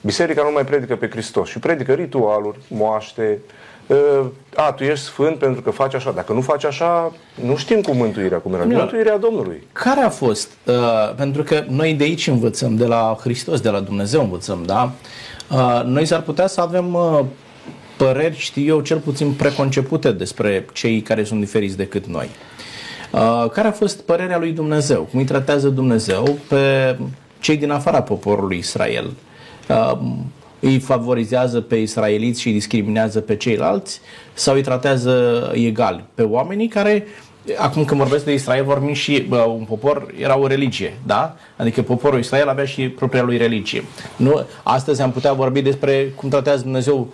[0.00, 3.38] biserica nu mai predică pe Hristos și predică ritualuri, moaște,
[3.86, 6.10] uh, a, tu ești sfânt pentru că faci așa.
[6.10, 7.12] Dacă nu faci așa,
[7.44, 8.64] nu știm cum mântuirea, cum era.
[8.64, 8.76] Nu.
[8.76, 9.66] Mântuirea Domnului.
[9.72, 10.48] Care a fost?
[10.64, 10.74] Uh,
[11.16, 14.92] pentru că noi de aici învățăm, de la Hristos, de la Dumnezeu învățăm, da?
[15.50, 17.20] Uh, noi s-ar putea să avem uh,
[18.04, 22.28] păreri, știu eu, cel puțin preconcepute despre cei care sunt diferiți decât noi.
[23.10, 25.02] Uh, care a fost părerea lui Dumnezeu?
[25.02, 26.96] Cum îi tratează Dumnezeu pe
[27.40, 29.10] cei din afara poporului Israel?
[29.68, 29.98] Uh,
[30.60, 34.00] îi favorizează pe israeliți și îi discriminează pe ceilalți
[34.32, 37.06] sau îi tratează egal pe oamenii care
[37.56, 41.36] Acum când vorbesc de Israel, vorbim și bă, un popor, era o religie, da?
[41.56, 43.84] Adică poporul Israel avea și propria lui religie.
[44.16, 47.08] Nu, astăzi am putea vorbi despre cum tratează Dumnezeu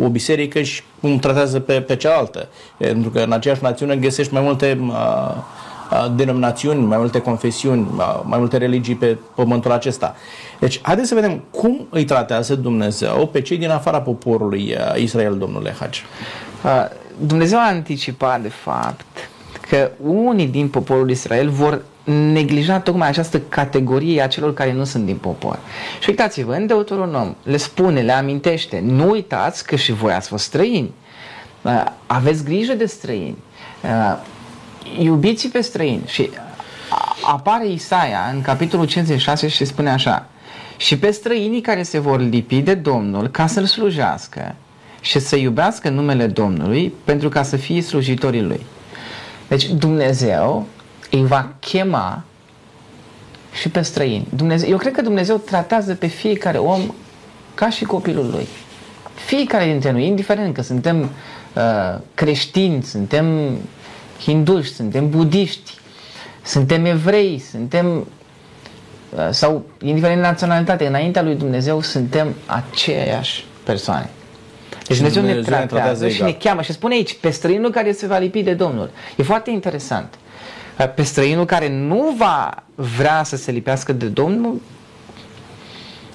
[0.00, 2.48] o biserică și cum tratează pe, pe cealaltă.
[2.76, 5.34] Pentru că în aceeași națiune găsești mai multe uh,
[6.16, 7.88] denominațiuni, mai multe confesiuni,
[8.24, 10.14] mai multe religii pe pământul acesta.
[10.58, 15.74] Deci, haideți să vedem cum îi tratează Dumnezeu pe cei din afara poporului Israel, domnule
[15.78, 16.04] Hagi.
[17.18, 19.30] Dumnezeu a anticipat, de fapt,
[19.68, 25.04] că unii din poporul Israel vor neglija tocmai această categorie a celor care nu sunt
[25.04, 25.58] din popor.
[26.00, 30.44] Și uitați-vă, în Deuteronom le spune, le amintește, nu uitați că și voi ați fost
[30.44, 30.90] străini.
[31.62, 33.36] Uh, aveți grijă de străini.
[33.82, 34.18] Uh,
[34.98, 36.02] iubiți pe străini.
[36.06, 36.30] Și
[37.22, 40.26] apare Isaia în capitolul 56 și spune așa,
[40.76, 44.54] și pe străinii care se vor lipi de Domnul ca să-L slujească
[45.00, 48.60] și să iubească numele Domnului pentru ca să fie slujitorii Lui.
[49.48, 50.66] Deci Dumnezeu
[51.12, 52.24] îi va chema
[53.52, 54.26] și pe străini.
[54.34, 56.94] Dumnezeu, eu cred că Dumnezeu tratează pe fiecare om
[57.54, 58.46] ca și copilul lui.
[59.14, 63.56] Fiecare dintre noi, indiferent că suntem uh, creștini, suntem
[64.20, 65.74] hinduși, suntem budiști,
[66.44, 74.10] suntem evrei, suntem uh, sau indiferent de naționalitate, înaintea lui Dumnezeu suntem aceeași persoane.
[74.86, 77.70] Deci Dumnezeu, Dumnezeu ne tratează, ne tratează și ne cheamă și spune aici, pe străinul
[77.70, 78.90] care se va lipi de Domnul.
[79.16, 80.14] E foarte interesant.
[80.94, 84.60] Pe străinul care nu va vrea să se lipească de Domnul,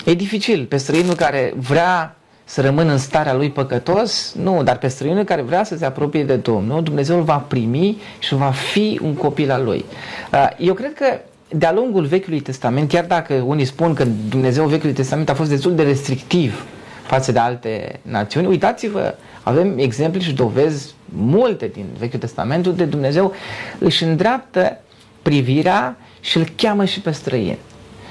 [0.05, 0.65] e dificil.
[0.65, 5.41] Pe străinul care vrea să rămână în starea lui păcătos, nu, dar pe străinul care
[5.41, 9.51] vrea să se apropie de Domnul, Dumnezeu îl va primi și va fi un copil
[9.51, 9.85] al lui.
[10.57, 11.05] Eu cred că
[11.49, 15.75] de-a lungul Vechiului Testament, chiar dacă unii spun că Dumnezeu Vechiului Testament a fost destul
[15.75, 16.65] de restrictiv
[17.05, 18.47] față de alte națiuni.
[18.47, 23.33] Uitați-vă, avem exemple și dovezi multe din Vechiul Testament unde Dumnezeu
[23.79, 24.77] își îndreaptă
[25.21, 27.57] privirea și îl cheamă și pe străin.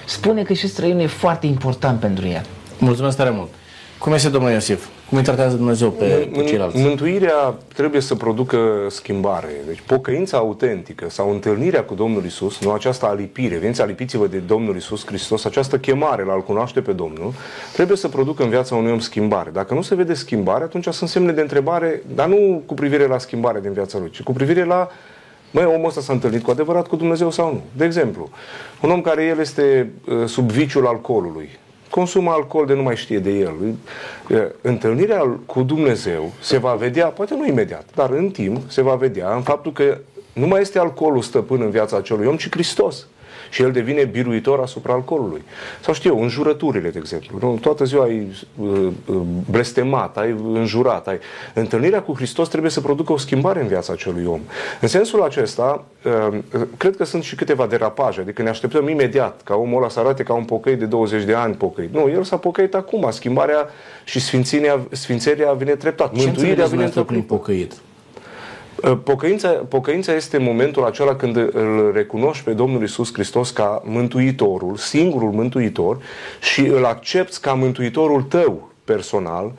[0.07, 2.47] Spune că și străinul e foarte important pentru el.
[2.79, 3.51] Mulțumesc tare mult!
[3.99, 4.87] Cum este domnul Iosif?
[5.09, 6.83] Cum îi tratează Dumnezeu pe, pe ceilalți?
[6.83, 9.49] Mântuirea trebuie să producă schimbare.
[9.67, 14.77] Deci pocăința autentică sau întâlnirea cu Domnul Isus, nu această alipire, veniți alipiți-vă de Domnul
[14.77, 17.33] Isus Hristos, această chemare la a-L cunoaște pe Domnul,
[17.73, 19.51] trebuie să producă în viața unui om schimbare.
[19.51, 23.19] Dacă nu se vede schimbare, atunci sunt semne de întrebare, dar nu cu privire la
[23.19, 24.89] schimbare din viața lui, ci cu privire la
[25.51, 27.63] Măi, omul ăsta s-a întâlnit cu adevărat cu Dumnezeu sau nu?
[27.77, 28.31] De exemplu,
[28.83, 31.59] un om care el este uh, sub viciul alcoolului,
[31.91, 33.55] consumă alcool de nu mai știe de el.
[34.61, 39.35] Întâlnirea cu Dumnezeu se va vedea, poate nu imediat, dar în timp se va vedea
[39.35, 39.99] în faptul că
[40.33, 43.07] nu mai este alcoolul stăpân în viața acelui om, ci Hristos
[43.51, 45.43] și el devine biruitor asupra alcoolului.
[45.81, 47.39] Sau știu eu, înjurăturile, de exemplu.
[47.41, 47.59] Nu?
[47.61, 49.17] Toată ziua ai uh, uh,
[49.51, 51.09] blestemat, ai înjurat.
[51.09, 51.19] Ai...
[51.55, 54.41] Întâlnirea cu Hristos trebuie să producă o schimbare în viața acelui om.
[54.81, 56.39] În sensul acesta, uh,
[56.77, 60.23] cred că sunt și câteva derapaje, adică ne așteptăm imediat ca omul ăla să arate
[60.23, 61.95] ca un pocăit de 20 de ani pocăit.
[61.95, 63.11] Nu, el s-a pocăit acum.
[63.11, 63.69] Schimbarea
[64.05, 64.21] și
[64.91, 66.17] sfințenia vine treptat.
[66.17, 67.21] Mântuirea vine treptat.
[67.21, 67.73] pocăit?
[68.83, 74.77] Ă, pocăința, pocăința este momentul acela când îl recunoști pe Domnul Isus Hristos ca mântuitorul,
[74.77, 75.99] singurul mântuitor
[76.41, 79.53] și îl accepti ca mântuitorul tău personal,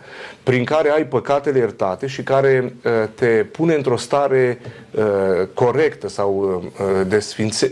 [0.43, 4.59] prin care ai păcatele iertate și care uh, te pune într-o stare
[4.91, 5.03] uh,
[5.53, 7.71] corectă sau uh, de sfințe,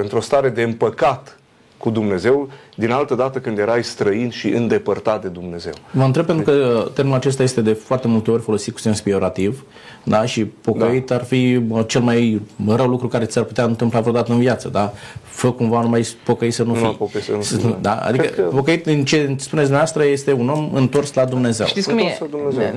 [0.00, 1.37] într-o stare de împăcat
[1.78, 5.72] cu Dumnezeu, din altă dată când erai străin și îndepărtat de Dumnezeu.
[5.90, 9.64] Vă întreb pentru că termenul acesta este de foarte multe ori folosit cu sens peiorativ
[10.02, 10.24] da?
[10.24, 11.14] și pocăit da.
[11.14, 14.68] ar fi cel mai rău lucru care ți-ar putea întâmpla vreodată în viață.
[14.68, 14.92] Da?
[15.22, 16.94] Fă cumva numai pocăit să nu, nu fii.
[16.98, 17.76] Pocăit să nu fii.
[17.80, 17.94] Da?
[17.94, 18.42] Adică că...
[18.42, 21.66] pocăit, din ce spuneți dumneavoastră, este un om întors la Dumnezeu.
[21.66, 22.18] Știți cum e?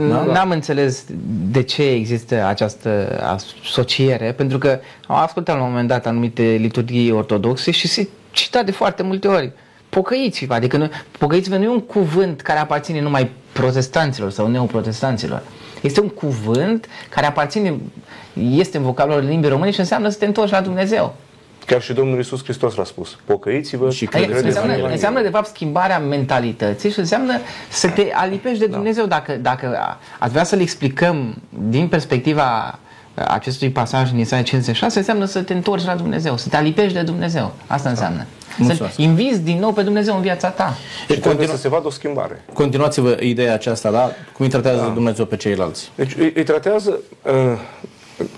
[0.09, 0.23] Da?
[0.23, 1.05] N-am înțeles
[1.51, 7.11] de ce există această asociere, pentru că am ascultat la un moment dat anumite liturghii
[7.11, 9.51] ortodoxe și se citat de foarte multe ori.
[9.89, 15.41] Pocăiți-vă, adică nu, pocăiți-vă nu e un cuvânt care aparține numai protestanților sau neoprotestanților.
[15.81, 17.79] Este un cuvânt care aparține,
[18.33, 21.15] este în vocabulul limbii române și înseamnă să te întorci la Dumnezeu.
[21.65, 23.17] Chiar și Domnul Iisus Hristos l-a spus.
[23.25, 27.33] Pocăiți-vă și adică înseamnă, înseamnă, de fapt, schimbarea mentalității și înseamnă
[27.69, 28.75] să te alipești de da.
[28.75, 29.05] Dumnezeu.
[29.05, 29.15] Da.
[29.15, 32.79] Dacă, dacă ați vrea să-l explicăm din perspectiva
[33.13, 37.01] acestui pasaj din Isaia 56 înseamnă să te întorci la Dumnezeu, să te alipești de
[37.01, 37.53] Dumnezeu.
[37.67, 38.25] Asta înseamnă.
[38.57, 38.95] Mulțumesc.
[38.95, 40.77] Să invizi din nou pe Dumnezeu în viața ta.
[41.09, 42.43] Și continu- să se vadă o schimbare.
[42.53, 44.11] Continuați-vă ideea aceasta, da?
[44.33, 44.87] Cum îi tratează da.
[44.87, 45.91] Dumnezeu pe ceilalți?
[45.95, 46.99] Deci îi, îi tratează...
[47.25, 47.31] Uh,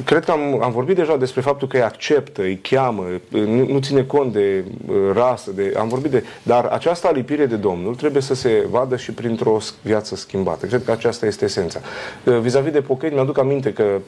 [0.05, 3.79] cred că am, am vorbit deja despre faptul că îi acceptă, îi cheamă, nu, nu
[3.79, 6.23] ține cont de uh, rasă, de, am vorbit de...
[6.43, 10.65] Dar această alipire de Domnul trebuie să se vadă și printr-o viață schimbată.
[10.65, 11.79] Cred că aceasta este esența.
[12.23, 13.99] Uh, vis-a-vis de pocăini, mi-aduc aminte că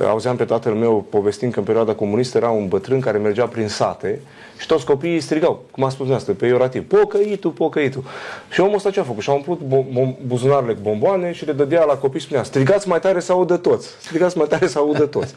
[0.00, 3.68] auzeam pe tatăl meu povestind că în perioada comunistă era un bătrân care mergea prin
[3.68, 4.20] sate
[4.58, 8.04] și toți copiii strigau, cum a spus dumneavoastră, pe iorativ, pocăitul, pocăitul.
[8.50, 9.22] Și omul ăsta ce a făcut?
[9.22, 9.60] Și-a umplut
[10.26, 13.56] buzunarele cu bomboane și le dădea la copii și spunea, strigați mai tare să audă
[13.56, 15.34] toți, strigați mai tare să audă toți.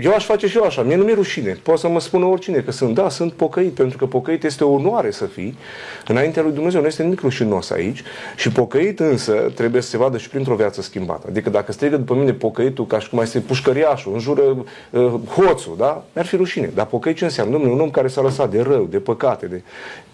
[0.00, 0.82] Eu aș face și eu așa.
[0.82, 1.58] Mie nu mi-e rușine.
[1.62, 2.94] Poate să mă spună oricine că sunt.
[2.94, 5.58] Da, sunt pocăit, pentru că pocăit este o onoare să fii
[6.06, 6.80] înaintea lui Dumnezeu.
[6.80, 8.02] Nu este nimic rușinos aici.
[8.36, 11.26] Și pocăit însă trebuie să se vadă și printr-o viață schimbată.
[11.28, 14.42] Adică dacă strigă după mine pocăitul ca și cum mai este pușcăriașul, înjură
[14.90, 16.04] uh, hoțul, da?
[16.12, 16.70] Mi-ar fi rușine.
[16.74, 17.52] Dar pocăit ce înseamnă?
[17.52, 19.62] Domnule, un om care s-a lăsat de rău, de păcate, de...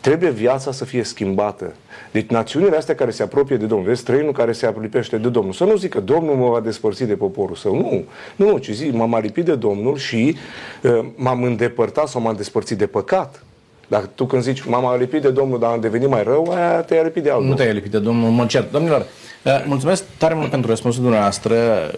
[0.00, 1.74] trebuie viața să fie schimbată.
[2.12, 5.52] Deci națiunile astea care se apropie de Domnul, vezi, străinul care se aplipește de Domnul,
[5.52, 7.76] să nu zică Domnul mă va despărți de poporul său.
[7.76, 8.04] Nu,
[8.36, 10.36] nu, ci zi, m-am alipit de Domnul și
[10.82, 13.44] uh, m-am îndepărtat sau m-am despărțit de păcat.
[13.90, 17.00] Dacă tu când zici, m-am alipit de Domnul, dar am devenit mai rău, aia te-ai
[17.00, 17.46] alipit de altul.
[17.46, 18.68] Nu te-ai alipit de Domnul, mă cer.
[18.72, 19.06] Domnilor,
[19.44, 21.56] uh, mulțumesc tare mult pentru răspunsul dumneavoastră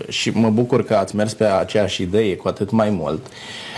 [0.09, 3.27] și mă bucur că ați mers pe aceeași idee, cu atât mai mult.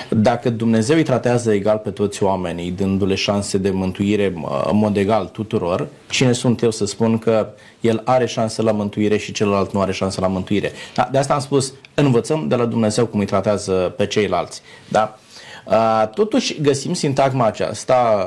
[0.08, 4.96] Dacă Dumnezeu îi tratează egal pe toți oamenii, dându-le șanse de mântuire uh, în mod
[4.96, 7.48] egal tuturor, cine sunt eu să spun că
[7.80, 10.72] el are șanse la mântuire și celălalt nu are șanse la mântuire?
[10.94, 14.62] Da, de asta am spus, învățăm de la Dumnezeu cum îi tratează pe ceilalți.
[14.88, 15.18] Da?
[15.64, 18.26] Uh, totuși găsim sintagma aceasta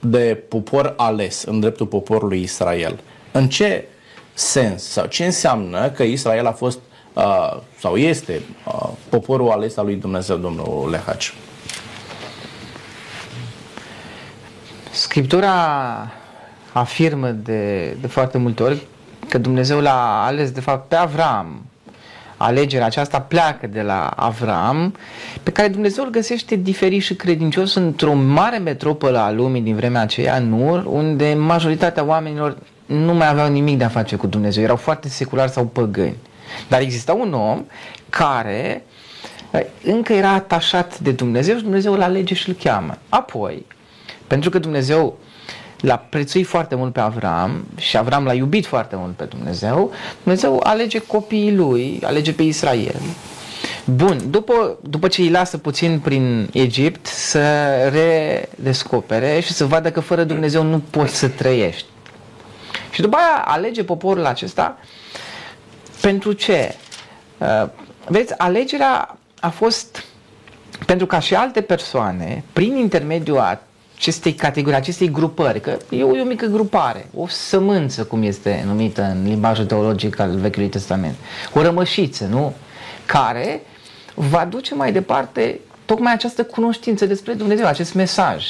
[0.00, 3.00] de popor ales în dreptul poporului Israel.
[3.32, 3.84] În ce
[4.34, 6.78] sens sau ce înseamnă că Israel a fost
[7.12, 11.34] uh, sau este uh, poporul ales al lui Dumnezeu, domnul Lehaci?
[14.90, 15.52] Scriptura
[16.72, 18.86] afirmă de, de foarte multe ori
[19.28, 21.69] că Dumnezeu l-a ales de fapt pe Avram.
[22.42, 24.94] Alegerea aceasta pleacă de la Avram,
[25.42, 30.00] pe care Dumnezeu îl găsește diferit și credincios într-o mare metropolă a lumii din vremea
[30.00, 34.76] aceea, Nur, unde majoritatea oamenilor nu mai aveau nimic de a face cu Dumnezeu, erau
[34.76, 36.16] foarte seculari sau păgâni.
[36.68, 37.64] Dar exista un om
[38.08, 38.84] care
[39.50, 42.98] eh, încă era atașat de Dumnezeu și Dumnezeu îl alege și îl cheamă.
[43.08, 43.66] Apoi,
[44.26, 45.18] pentru că Dumnezeu
[45.80, 49.90] l-a prețuit foarte mult pe Avram și Avram l-a iubit foarte mult pe Dumnezeu,
[50.22, 53.00] Dumnezeu alege copiii lui, alege pe Israel.
[53.84, 60.00] Bun, după, după ce îi lasă puțin prin Egipt să redescopere și să vadă că
[60.00, 61.86] fără Dumnezeu nu poți să trăiești.
[62.90, 64.78] Și după aia alege poporul acesta
[66.00, 66.74] pentru ce?
[67.38, 67.68] Uh,
[68.06, 70.04] vezi, alegerea a fost
[70.86, 73.38] pentru ca și alte persoane, prin intermediul
[74.00, 78.62] acestei categorii, acestei grupări, că e o, e o mică grupare, o sămânță, cum este
[78.66, 81.14] numită în limbajul teologic al Vechiului Testament,
[81.54, 82.54] o rămășiță, nu?
[83.06, 83.62] Care
[84.14, 88.44] va duce mai departe tocmai această cunoștință despre Dumnezeu, acest mesaj.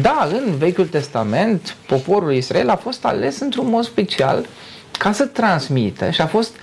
[0.00, 4.46] Da, în Vechiul Testament, poporul Israel a fost ales într-un mod special
[4.98, 6.54] ca să transmită și a fost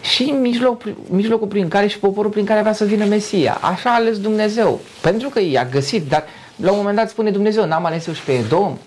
[0.00, 3.58] și mijloc, mijlocul prin care și poporul prin care avea să vină Mesia.
[3.60, 4.80] Așa a ales Dumnezeu.
[5.00, 6.24] Pentru că i-a găsit, dar
[6.56, 8.78] la un moment dat spune Dumnezeu, n-am ales eu și pe Edom,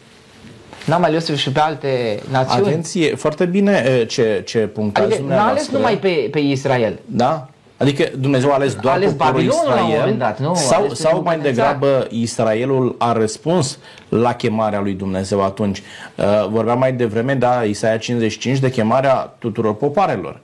[0.86, 2.68] N-am ales eu și pe alte națiuni.
[2.68, 6.99] Atenție, foarte bine ce, ce punctați adică n-a ales numai pe, pe Israel.
[7.05, 7.47] Da?
[7.78, 9.76] Adică Dumnezeu a ales doar a ales poporul Israel?
[9.76, 10.53] La un moment dat, nu?
[10.55, 15.82] Sau, sau mai degrabă Israelul a răspuns la chemarea lui Dumnezeu atunci.
[16.16, 20.41] Uh, vorbeam mai devreme, da, Isaia 55, de chemarea tuturor popoarelor.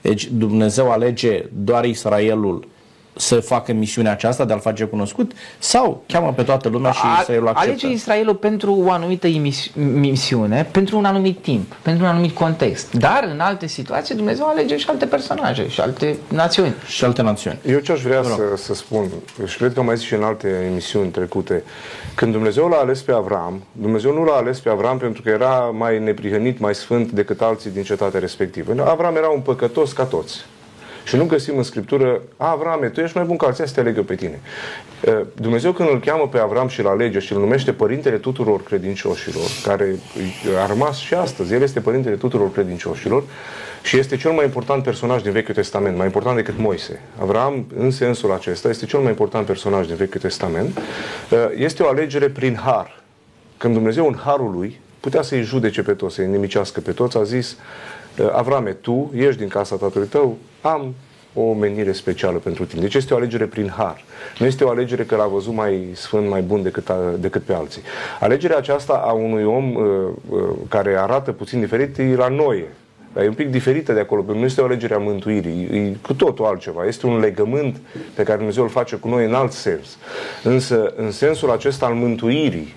[0.00, 2.68] Deci Dumnezeu alege doar Israelul
[3.16, 7.48] să facă misiunea aceasta de a-l face cunoscut sau cheamă pe toată lumea și Israelul
[7.48, 7.68] acceptă?
[7.68, 9.28] Alege Israelul pentru o anumită
[9.74, 12.92] misiune, pentru un anumit timp, pentru un anumit context.
[12.92, 16.74] Dar în alte situații Dumnezeu alege și alte personaje și alte națiuni.
[16.86, 17.58] Și alte națiuni.
[17.66, 19.08] Eu ce aș vrea să, să spun,
[19.46, 21.64] și cred că am mai zis și în alte emisiuni trecute,
[22.14, 25.70] când Dumnezeu l-a ales pe Avram, Dumnezeu nu l-a ales pe Avram pentru că era
[25.78, 28.84] mai neprihănit, mai sfânt decât alții din cetatea respectivă.
[28.86, 30.44] Avram era un păcătos ca toți.
[31.04, 34.02] Și nu găsim în Scriptură, Avrame, tu ești mai bun ca alții, să te alegă
[34.02, 34.40] pe tine.
[35.34, 39.44] Dumnezeu când îl cheamă pe Avram și îl alege și îl numește Părintele tuturor credincioșilor,
[39.62, 39.94] care
[40.62, 43.22] a rămas și astăzi, el este Părintele tuturor credincioșilor
[43.82, 47.00] și este cel mai important personaj din Vechiul Testament, mai important decât Moise.
[47.20, 50.78] Avram, în sensul acesta, este cel mai important personaj din Vechiul Testament.
[51.56, 53.02] Este o alegere prin har.
[53.56, 57.22] Când Dumnezeu în harul lui putea să-i judece pe toți, să-i nimicească pe toți, a
[57.22, 57.56] zis,
[58.32, 60.94] Avrame, tu ești din casa tatălui tău, am
[61.34, 62.80] o menire specială pentru tine.
[62.80, 64.04] Deci este o alegere prin har.
[64.38, 67.52] Nu este o alegere că l-a văzut mai sfânt, mai bun decât, a, decât pe
[67.52, 67.82] alții.
[68.20, 69.84] Alegerea aceasta a unui om uh,
[70.28, 72.64] uh, care arată puțin diferit e la noi.
[73.12, 75.68] Dar e un pic diferită de acolo, pentru că nu este o alegere a mântuirii,
[75.72, 76.84] e cu totul altceva.
[76.84, 77.80] Este un legământ
[78.14, 79.98] pe care Dumnezeu îl face cu noi în alt sens.
[80.42, 82.74] Însă, în sensul acesta al mântuirii,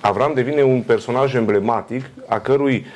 [0.00, 2.86] Avram devine un personaj emblematic a cărui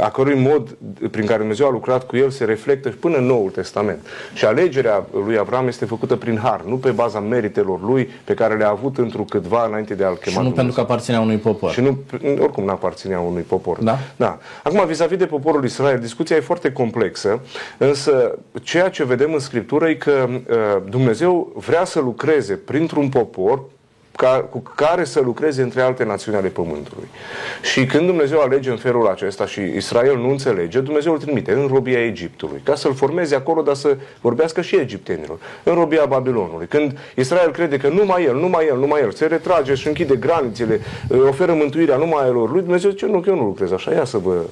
[0.00, 0.76] a cărui mod
[1.10, 4.06] prin care Dumnezeu a lucrat cu el se reflectă până în Noul Testament.
[4.34, 8.56] Și alegerea lui Avram este făcută prin har, nu pe baza meritelor lui pe care
[8.56, 11.70] le-a avut întrucâtva înainte de a-l chema Și nu pentru că aparținea unui popor.
[11.70, 11.98] Și nu,
[12.40, 13.78] oricum nu aparținea unui popor.
[13.82, 13.98] Da?
[14.16, 14.38] da.
[14.62, 17.40] Acum, vis-a-vis de poporul Israel, discuția e foarte complexă,
[17.78, 23.62] însă ceea ce vedem în Scriptură e că uh, Dumnezeu vrea să lucreze printr-un popor
[24.16, 27.08] ca, cu care să lucreze între alte națiuni ale Pământului.
[27.72, 31.66] Și când Dumnezeu alege în felul acesta și Israel nu înțelege, Dumnezeu îl trimite în
[31.66, 36.66] robia Egiptului, ca să-l formeze acolo, dar să vorbească și egiptenilor, în robia Babilonului.
[36.66, 40.80] Când Israel crede că numai el, numai el, numai el, se retrage și închide granițele,
[41.28, 44.18] oferă mântuirea numai elor lui, Dumnezeu zice, nu, că eu nu lucrez așa, ia să
[44.18, 44.42] vă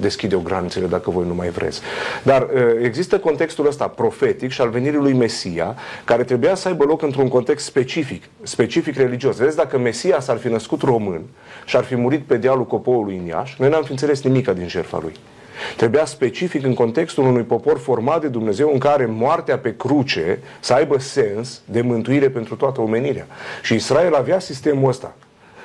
[0.00, 1.80] deschide o granițele dacă voi nu mai vreți.
[2.22, 2.48] Dar uh,
[2.82, 7.28] există contextul ăsta profetic și al venirii lui Mesia, care trebuia să aibă loc într-un
[7.28, 9.36] context specific, specific religios.
[9.36, 11.22] Vedeți, dacă Mesia s-ar fi născut român
[11.64, 14.68] și ar fi murit pe dealul copoului în Iași, noi n-am fi înțeles nimica din
[14.68, 15.12] jertfa lui.
[15.76, 20.72] Trebuia specific în contextul unui popor format de Dumnezeu în care moartea pe cruce să
[20.72, 23.26] aibă sens de mântuire pentru toată omenirea.
[23.62, 25.14] Și Israel avea sistemul ăsta.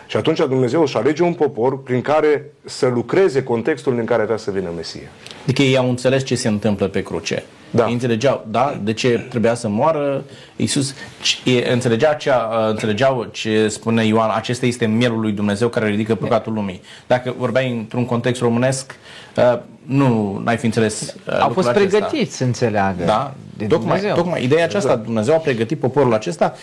[0.08, 4.38] Și atunci Dumnezeu își alege un popor prin care să lucreze contextul în care vrea
[4.38, 5.10] să vină Mesia.
[5.44, 7.44] Adică ei au înțeles ce se întâmplă pe cruce.
[7.70, 7.86] Da.
[7.86, 10.24] Ei înțelegeau, da, de ce trebuia să moară
[10.56, 10.94] Iisus.
[11.72, 12.32] Înțelegea ce,
[12.70, 16.82] înțelegeau ce spune Ioan, acesta este mielul lui Dumnezeu care ridică păcatul lumii.
[17.08, 18.96] Dacă vorbeai într-un context românesc,
[19.82, 23.34] nu ai fi înțeles Au fost pregătiți să înțeleagă da?
[23.58, 24.16] de tocmai, Dumnezeu.
[24.16, 25.06] Tocmai, ideea aceasta, exact.
[25.06, 26.54] Dumnezeu a pregătit poporul acesta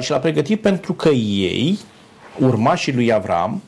[0.00, 1.78] și l-a pregătit pentru că ei
[2.40, 3.62] urmașii lui Avram,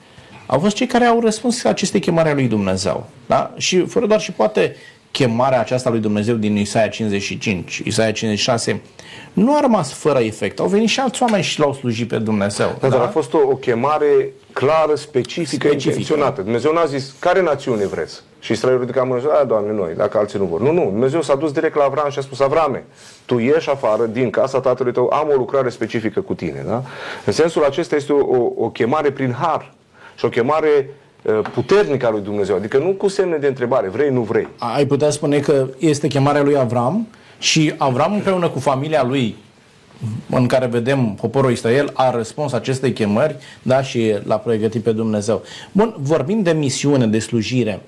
[0.46, 3.06] au fost cei care au răspuns aceste chemare a lui Dumnezeu.
[3.26, 3.54] Da?
[3.56, 4.76] Și fără doar și poate
[5.10, 8.80] chemarea aceasta lui Dumnezeu din Isaia 55, Isaia 56,
[9.32, 10.58] nu a rămas fără efect.
[10.60, 12.76] Au venit și alți oameni și l-au slujit pe Dumnezeu.
[12.80, 12.96] Da, da?
[12.96, 16.42] dar a fost o, o chemare clară, specifică, specifică, intenționată.
[16.42, 18.22] Dumnezeu n-a zis, care națiune vreți?
[18.38, 20.60] Și Israelul ridica mâna și a, Doamne, noi, dacă alții nu vor.
[20.60, 22.84] Nu, nu, Dumnezeu s-a dus direct la Avram și a spus, Avrame,
[23.24, 26.64] tu ieși afară din casa tatălui tău, am o lucrare specifică cu tine.
[26.66, 26.82] Da?
[27.26, 29.72] În sensul acesta este o, o, o chemare prin har
[30.14, 30.90] și o chemare
[31.22, 32.56] uh, puternică a lui Dumnezeu.
[32.56, 34.48] Adică nu cu semne de întrebare, vrei, nu vrei.
[34.58, 37.06] Ai putea spune că este chemarea lui Avram
[37.38, 39.36] și Avram împreună cu familia lui
[40.30, 45.42] în care vedem poporul Israel a răspuns acestei chemări da, și l-a pregătit pe Dumnezeu.
[45.72, 47.80] Bun, vorbim de misiune, de slujire.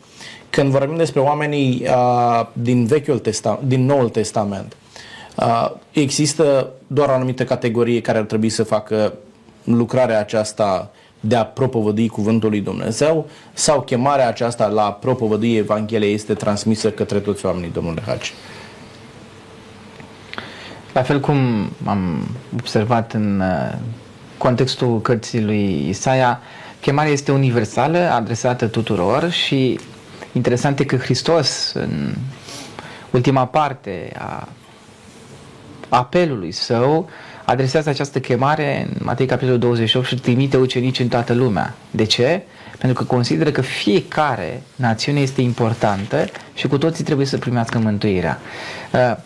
[0.51, 4.77] Când vorbim despre oamenii uh, din Vechiul Testament, din Noul Testament,
[5.37, 9.13] uh, există doar o anumită categorie care ar trebui să facă
[9.65, 10.91] lucrarea aceasta
[11.25, 17.19] de a propovădui cuvântul lui Dumnezeu sau chemarea aceasta la propovădui Evanghelia este transmisă către
[17.21, 18.35] toți oamenii, domnule Haci?
[20.93, 23.79] La fel cum am observat în uh,
[24.39, 26.41] contextul cărții lui Isaia,
[26.81, 29.79] chemarea este universală, adresată tuturor și
[30.33, 32.15] interesant e că Hristos în
[33.11, 34.49] ultima parte a
[35.89, 37.09] apelului său
[37.45, 41.75] adresează această chemare în Matei capitolul 28 și trimite ucenici în toată lumea.
[41.91, 42.43] De ce?
[42.79, 46.25] Pentru că consideră că fiecare națiune este importantă
[46.55, 48.39] și cu toții trebuie să primească mântuirea.
[48.93, 49.17] Uh,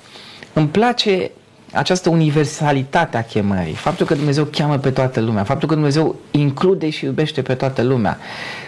[0.52, 1.30] îmi place
[1.72, 6.90] această universalitate a chemării, faptul că Dumnezeu cheamă pe toată lumea, faptul că Dumnezeu include
[6.90, 8.18] și iubește pe toată lumea.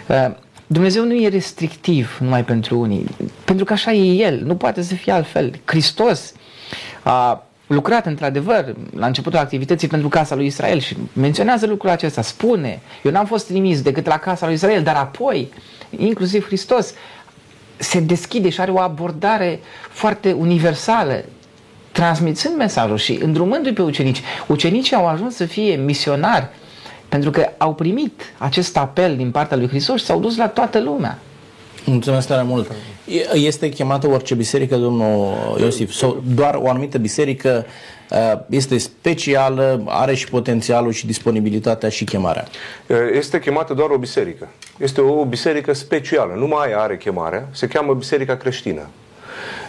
[0.07, 0.35] Uh,
[0.67, 3.05] Dumnezeu nu e restrictiv numai pentru unii,
[3.45, 5.59] pentru că așa e El, nu poate să fie altfel.
[5.65, 6.33] Hristos
[7.03, 12.81] a lucrat într-adevăr la începutul activității pentru casa lui Israel și menționează lucrul acesta, spune,
[13.03, 15.51] eu n-am fost trimis decât la casa lui Israel, dar apoi,
[15.97, 16.93] inclusiv Hristos,
[17.77, 19.59] se deschide și are o abordare
[19.89, 21.23] foarte universală
[21.91, 24.21] transmițând mesajul și îndrumându-i pe ucenici.
[24.47, 26.47] Ucenicii au ajuns să fie misionari
[27.09, 30.79] pentru că au primit acest apel din partea lui Hristos și s-au dus la toată
[30.79, 31.19] lumea.
[31.85, 32.71] Mulțumesc tare mult.
[33.33, 37.65] Este chemată orice biserică, domnul Iosif, sau doar o anumită biserică
[38.09, 42.47] uh, este specială, are și potențialul și disponibilitatea și chemarea?
[42.87, 44.49] Uh, este chemată doar o biserică.
[44.77, 48.89] Este o biserică specială, nu mai are chemarea, se cheamă Biserica Creștină.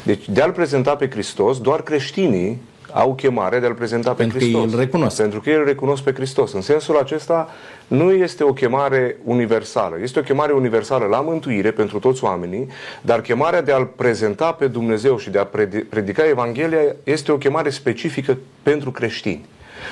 [0.03, 2.61] Deci de a-L prezenta pe Hristos, doar creștinii
[2.93, 4.65] au chemare de a-L prezenta pe Pentru Hristos.
[4.65, 5.17] Că îl recunosc.
[5.17, 6.53] Pentru că ei îl recunosc pe Hristos.
[6.53, 7.49] În sensul acesta
[7.87, 9.97] nu este o chemare universală.
[10.03, 12.69] Este o chemare universală la mântuire pentru toți oamenii,
[13.01, 15.49] dar chemarea de a-L prezenta pe Dumnezeu și de a
[15.89, 19.45] predica Evanghelia este o chemare specifică pentru creștini.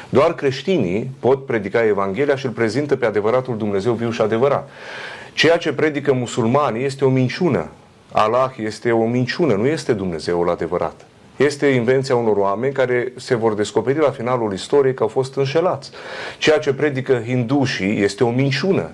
[0.08, 4.70] Doar creștinii pot predica Evanghelia și îl prezintă pe adevăratul Dumnezeu viu și adevărat.
[5.32, 7.68] Ceea ce predică musulmanii este o minciună
[8.12, 11.06] Allah este o minciună, nu este Dumnezeul adevărat.
[11.38, 15.90] Este invenția unor oameni care se vor descoperi la finalul istoriei că au fost înșelați.
[16.38, 18.90] Ceea ce predică hindușii este o minciună.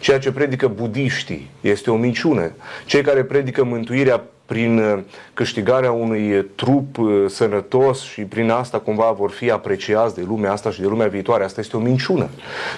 [0.00, 2.52] Ceea ce predică budiștii este o minciună.
[2.84, 4.98] Cei care predică mântuirea prin uh,
[5.34, 10.70] câștigarea unui trup uh, sănătos și prin asta cumva vor fi apreciați de lumea asta
[10.70, 11.44] și de lumea viitoare.
[11.44, 12.28] Asta este o minciună.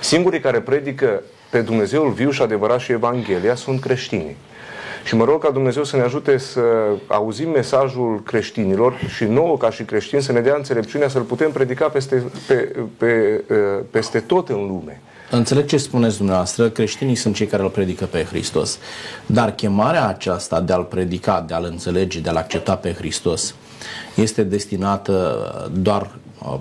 [0.00, 4.36] Singurii care predică pe Dumnezeul viu și adevărat și Evanghelia sunt creștinii.
[5.07, 6.61] Și mă rog ca Dumnezeu să ne ajute să
[7.07, 11.88] auzim mesajul creștinilor și nouă ca și creștini să ne dea înțelepciunea să-l putem predica
[11.88, 12.54] peste, pe,
[12.96, 13.07] pe,
[13.90, 15.00] peste tot în lume.
[15.30, 18.78] Înțeleg ce spuneți dumneavoastră, creștinii sunt cei care îl predică pe Hristos.
[19.26, 23.54] Dar chemarea aceasta de a-l predica, de a-l înțelege, de a-l accepta pe Hristos,
[24.14, 26.11] este destinată doar
[26.42, 26.59] uh,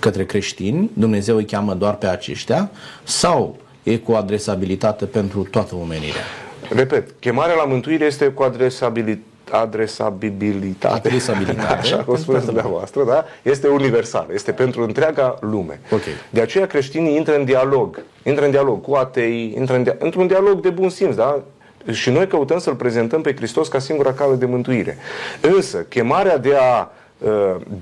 [0.00, 2.70] către creștini, Dumnezeu îi cheamă doar pe aceștia,
[3.04, 6.45] sau e cu adresabilitate pentru toată omenirea?
[6.74, 13.24] Repet, chemarea la mântuire este cu adresabilitate adresabilitate, adresabilitate așa cum spuneți dumneavoastră, da?
[13.42, 15.80] este universal, este pentru întreaga lume.
[15.90, 16.12] Okay.
[16.30, 20.26] De aceea creștinii intră în dialog, intră în dialog cu atei, intră în dia- într-un
[20.26, 21.42] dialog de bun simț, da?
[21.90, 24.98] Și noi căutăm să-L prezentăm pe Hristos ca singura cale de mântuire.
[25.40, 26.86] Însă, chemarea de a Uh,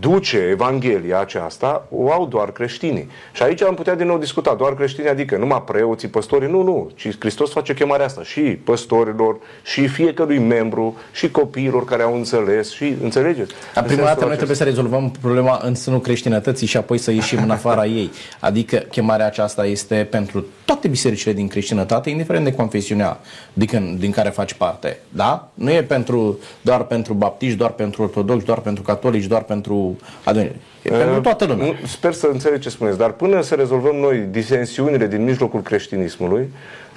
[0.00, 3.08] duce Evanghelia aceasta o au doar creștinii.
[3.32, 6.90] Și aici am putea din nou discuta, doar creștinii, adică numai preoții, păstorii, nu, nu,
[6.94, 12.72] ci Hristos face chemarea asta și păstorilor, și fiecărui membru, și copiilor care au înțeles,
[12.72, 13.54] și înțelegeți?
[13.74, 17.42] A prima dată noi trebuie să rezolvăm problema în sânul creștinătății și apoi să ieșim
[17.42, 18.10] în afara ei.
[18.40, 23.20] Adică chemarea aceasta este pentru toate bisericile din creștinătate, indiferent de confesiunea
[23.52, 24.98] din, din care faci parte.
[25.08, 25.48] Da?
[25.54, 30.56] Nu e pentru, doar pentru baptiști, doar pentru ortodoxi, doar pentru catolici, doar pentru adunare.
[30.82, 31.74] E uh, pentru toată lumea.
[31.86, 36.48] Sper să înțeleg ce spuneți, dar până să rezolvăm noi disensiunile din mijlocul creștinismului,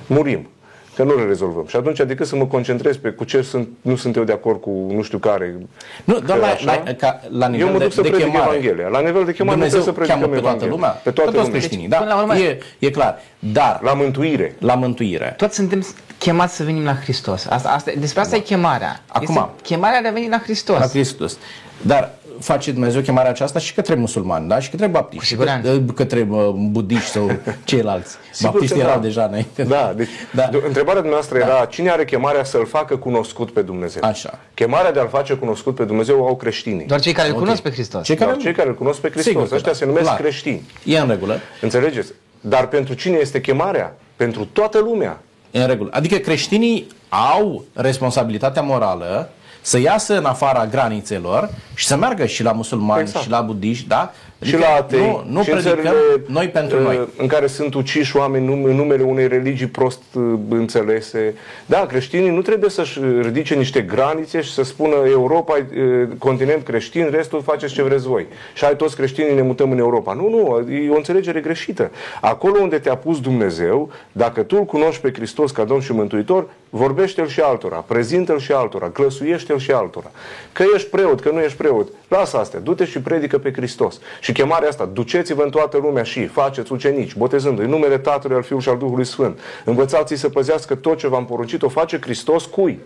[0.07, 0.47] murim
[0.95, 1.65] că nu le rezolvăm.
[1.67, 4.61] Și atunci, adică să mă concentrez pe cu ce sunt, nu sunt eu de acord
[4.61, 5.55] cu nu știu care.
[6.03, 8.25] Nu, doar la, așa, la, ca, la nivel eu mă duc de, să de predic
[8.31, 8.49] chemare.
[8.57, 8.87] Evanghelia.
[8.87, 10.73] La nivel de chemare Dumnezeu să predicăm cheamă pe toată Evanghelia.
[10.75, 11.49] lumea, pe toată pe toți lumea.
[11.59, 12.03] creștinii, Deci, da?
[12.03, 13.19] până la urmă- e, e clar.
[13.39, 14.55] Dar, La mântuire.
[14.59, 15.85] la mântuire, Toți suntem
[16.17, 17.45] chemați să venim la Hristos.
[17.49, 18.99] Asta, asta, despre asta e chemarea.
[19.07, 19.35] Acum.
[19.35, 20.79] Este chemarea de a veni la Hristos.
[20.79, 21.37] la Hristos.
[21.81, 24.59] Dar face Dumnezeu chemarea aceasta și către musulmani, da?
[24.59, 25.69] Și către baptiști, și siguranță.
[25.69, 27.31] către, către uh, budiști sau
[27.63, 28.15] ceilalți.
[28.31, 29.01] Sigur Baptiștii că erau da.
[29.01, 29.63] deja înainte.
[29.63, 30.41] Da, deci Da.
[30.51, 30.57] da.
[30.65, 34.03] întrebarea dumneavoastră era cine are chemarea să-L facă cunoscut pe Dumnezeu?
[34.03, 34.39] Așa.
[34.53, 36.85] Chemarea de a-L face cunoscut pe Dumnezeu o au creștinii.
[36.85, 37.39] Doar cei care îl Ok.
[37.39, 38.03] cunosc pe Hristos.
[38.05, 39.31] Cei care, Doar cei care îl cunosc pe Hristos.
[39.33, 39.77] Sigur că Ăștia da.
[39.77, 40.17] se numesc Clar.
[40.19, 40.61] creștini.
[40.83, 41.39] E în regulă.
[41.61, 42.11] Înțelegeți?
[42.41, 43.95] Dar pentru cine este chemarea?
[44.15, 45.19] Pentru toată lumea.
[45.51, 45.89] E în regulă.
[45.93, 49.29] Adică creștinii au responsabilitatea morală
[49.61, 53.23] să iasă în afara granițelor și să meargă și la musulmani Exact.
[53.23, 54.11] și la budiști, da?
[54.41, 57.07] și la atei, Nu, nu și în predicăm țările, noi pentru uh, noi.
[57.17, 61.33] În care sunt uciși oameni num- în numele unei religii prost uh, înțelese.
[61.65, 66.63] Da, creștinii nu trebuie să-și ridice niște granițe și să spună Europa e uh, continent
[66.63, 68.25] creștin, restul faceți ce vreți voi.
[68.53, 70.13] Și ai toți creștinii ne mutăm în Europa.
[70.13, 71.91] Nu, nu, e o înțelegere greșită.
[72.21, 76.47] Acolo unde te-a pus Dumnezeu, dacă tu îl cunoști pe Hristos ca Domn și Mântuitor,
[76.69, 80.11] vorbește-l și altora, prezintă-l și altora, glăsuiește-l și altora.
[80.51, 83.99] Că ești preot, că nu ești preot, lasă astea, du-te și predică pe Hristos.
[84.19, 88.43] Și chemarea asta, duceți-vă în toată lumea și faceți ucenici, botezându-i în numele Tatălui, al
[88.43, 89.39] Fiului și al Duhului Sfânt.
[89.65, 92.79] Învățați-i să păzească tot ce v-am poruncit, o face Hristos cui?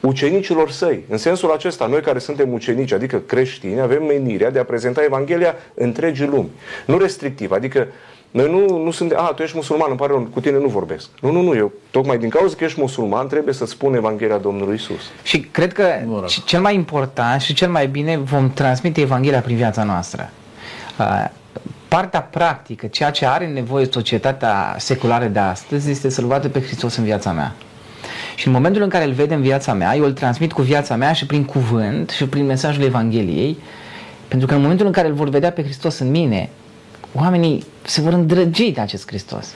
[0.00, 1.04] Ucenicilor săi.
[1.08, 5.54] În sensul acesta, noi care suntem ucenici, adică creștini, avem menirea de a prezenta Evanghelia
[5.74, 6.50] întregii lumi.
[6.86, 7.88] Nu restrictiv, adică
[8.36, 11.08] noi nu, nu suntem, a, tu ești musulman, îmi pare rău, cu tine nu vorbesc.
[11.20, 14.74] Nu, nu, nu, eu, tocmai din cauza că ești musulman, trebuie să spun Evanghelia Domnului
[14.74, 15.00] Isus.
[15.22, 16.28] Și cred că Mă rog.
[16.30, 20.30] c- cel mai important și cel mai bine vom transmite Evanghelia prin viața noastră.
[20.98, 21.24] Uh,
[21.88, 26.96] Partea practică, ceea ce are nevoie societatea seculară de astăzi, este să-L vadă pe Hristos
[26.96, 27.54] în viața mea.
[28.34, 30.96] Și în momentul în care îl vede în viața mea, eu îl transmit cu viața
[30.96, 33.58] mea și prin cuvânt și prin mesajul Evangheliei,
[34.28, 36.48] pentru că în momentul în care îl vor vedea pe Hristos în mine,
[37.16, 39.54] oamenii se vor îndrăgi de acest Hristos.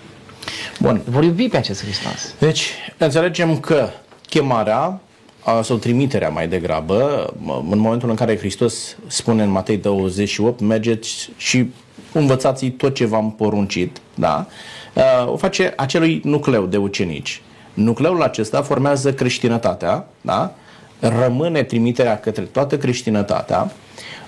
[0.80, 1.00] Bun.
[1.04, 2.34] Vor iubi pe acest Hristos.
[2.38, 2.66] Deci,
[2.98, 3.88] înțelegem că
[4.28, 5.00] chemarea
[5.44, 10.60] a- sau trimiterea mai degrabă, m- în momentul în care Hristos spune în Matei 28,
[10.60, 11.70] mergeți și
[12.12, 14.46] învățați tot ce v-am poruncit, da?
[14.94, 17.42] Uh, o face acelui nucleu de ucenici.
[17.74, 20.54] Nucleul acesta formează creștinătatea, da?
[21.00, 23.72] Rămâne trimiterea către toată creștinătatea,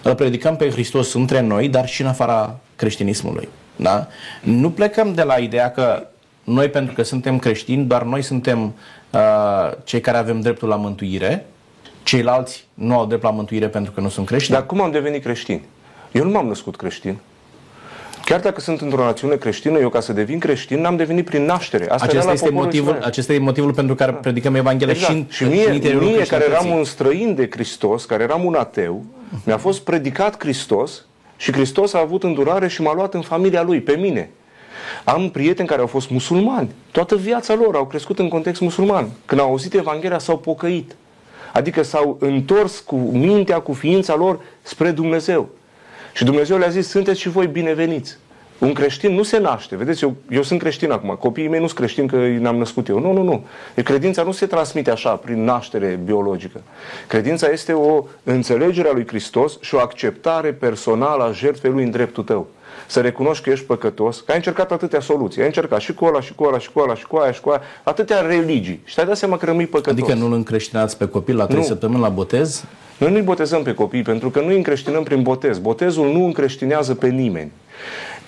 [0.03, 3.49] îl predicăm pe Hristos între noi, dar și în afara creștinismului.
[3.77, 4.07] Da?
[4.43, 6.07] Nu plecăm de la ideea că
[6.45, 8.75] noi, pentru că suntem creștini, doar noi suntem
[9.11, 11.47] uh, cei care avem dreptul la mântuire,
[12.03, 14.57] ceilalți nu au drept la mântuire pentru că nu sunt creștini.
[14.57, 15.63] Dar cum am devenit creștin?
[16.13, 17.19] Eu nu m-am născut creștin.
[18.25, 21.83] Chiar dacă sunt într-o națiune creștină, eu ca să devin creștin n-am devenit prin naștere.
[21.91, 23.07] Asta era acesta, la este poporul motivul, Israel.
[23.09, 25.13] acesta este motivul pentru care predicăm Evanghelia Exact.
[25.13, 26.79] și în, și în mie, interiorul mie care eram creștinătății.
[26.79, 29.05] un străin de Hristos, care eram un ateu,
[29.45, 31.05] mi-a fost predicat Hristos
[31.43, 34.31] și Hristos a avut îndurare și m-a luat în familia lui, pe mine.
[35.05, 36.71] Am prieteni care au fost musulmani.
[36.91, 39.09] Toată viața lor au crescut în context musulman.
[39.25, 40.97] Când au auzit Evanghelia s-au pocăit.
[41.53, 45.49] Adică s-au întors cu mintea, cu ființa lor spre Dumnezeu.
[46.15, 48.17] Și Dumnezeu le-a zis, sunteți și voi bineveniți.
[48.63, 49.77] Un creștin nu se naște.
[49.77, 51.17] Vedeți, eu, eu sunt creștin acum.
[51.21, 53.01] Copiii mei nu sunt creștini că ne-am născut eu.
[53.01, 53.45] Nu, nu, nu.
[53.75, 56.61] E credința nu se transmite așa, prin naștere biologică.
[57.07, 61.91] Credința este o înțelegere a lui Hristos și o acceptare personală a jertfei lui în
[61.91, 62.47] dreptul tău.
[62.87, 65.41] Să recunoști că ești păcătos, că ai încercat atâtea soluții.
[65.41, 67.41] Ai încercat și cu ăla, și cu ăla, și cu ăla, și cu aia, și
[67.41, 68.81] cu aia, atâtea religii.
[68.85, 69.93] Și te-ai dat seama că rămâi păcătos.
[69.93, 71.65] Adică nu îl încreștinați pe copil la trei Nu.
[71.65, 72.65] săptămâni la botez?
[72.99, 75.59] Noi nu-i botezăm pe copii pentru că nu îi încreștinăm prin botez.
[75.59, 77.51] Botezul nu încreștinează pe nimeni.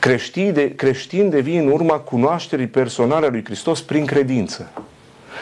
[0.08, 4.70] Creștini, de, creștini devii în urma cunoașterii personale a lui Hristos prin credință.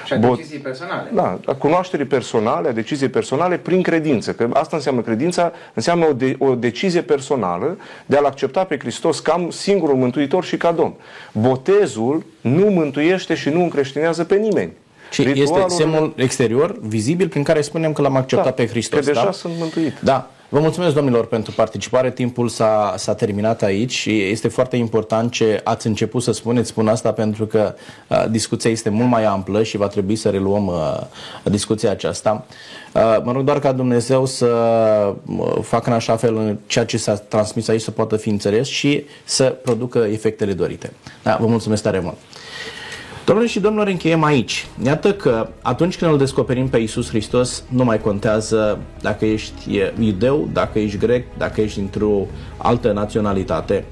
[0.06, 1.10] Și a Bot- decizii personale.
[1.14, 4.32] Da, a cunoașterii personale, a deciziei personale prin credință.
[4.32, 9.20] Că asta înseamnă credința, înseamnă o, de, o decizie personală de a-L accepta pe Hristos
[9.20, 10.94] ca singurul mântuitor și ca Domn.
[11.32, 14.72] Botezul nu mântuiește și nu încreștinează pe nimeni.
[15.10, 18.98] Și este Ritualul- semnul exterior, vizibil, prin care spunem că l-am acceptat Da, pe Hristos.
[18.98, 19.30] că deja da?
[19.32, 20.00] sunt mântuit.
[20.00, 20.30] Da.
[20.52, 22.10] Vă mulțumesc, domnilor, pentru participare.
[22.10, 26.68] Timpul s-a, s-a terminat aici și este foarte important ce ați început să spuneți.
[26.68, 27.74] Spun asta pentru că
[28.08, 31.00] uh, discuția este mult mai amplă și va trebui să reluăm uh,
[31.44, 32.44] discuția aceasta.
[32.94, 34.46] Uh, mă rog doar ca Dumnezeu să
[35.26, 38.68] uh, facă în așa fel în ceea ce s-a transmis aici să poată fi înțeles
[38.68, 40.92] și să producă efectele dorite.
[41.22, 42.16] Da, vă mulțumesc tare mult.
[43.24, 44.66] Domnule și domnilor, încheiem aici.
[44.84, 50.48] Iată că atunci când îl descoperim pe Isus Hristos, nu mai contează dacă ești iudeu,
[50.52, 53.84] dacă ești grec, dacă ești dintr-o altă naționalitate,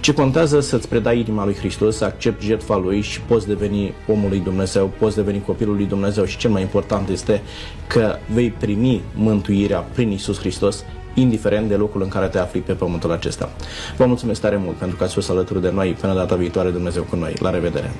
[0.00, 4.28] ci contează să-ți predai inima lui Hristos, să accepti jertfa lui și poți deveni omul
[4.28, 7.42] lui Dumnezeu, poți deveni copilul lui Dumnezeu și cel mai important este
[7.86, 12.72] că vei primi mântuirea prin Isus Hristos indiferent de locul în care te afli pe
[12.72, 13.50] pământul acesta.
[13.96, 15.96] Vă mulțumesc tare mult pentru că ați fost alături de noi.
[16.00, 17.34] Până data viitoare, Dumnezeu cu noi.
[17.40, 17.92] La revedere!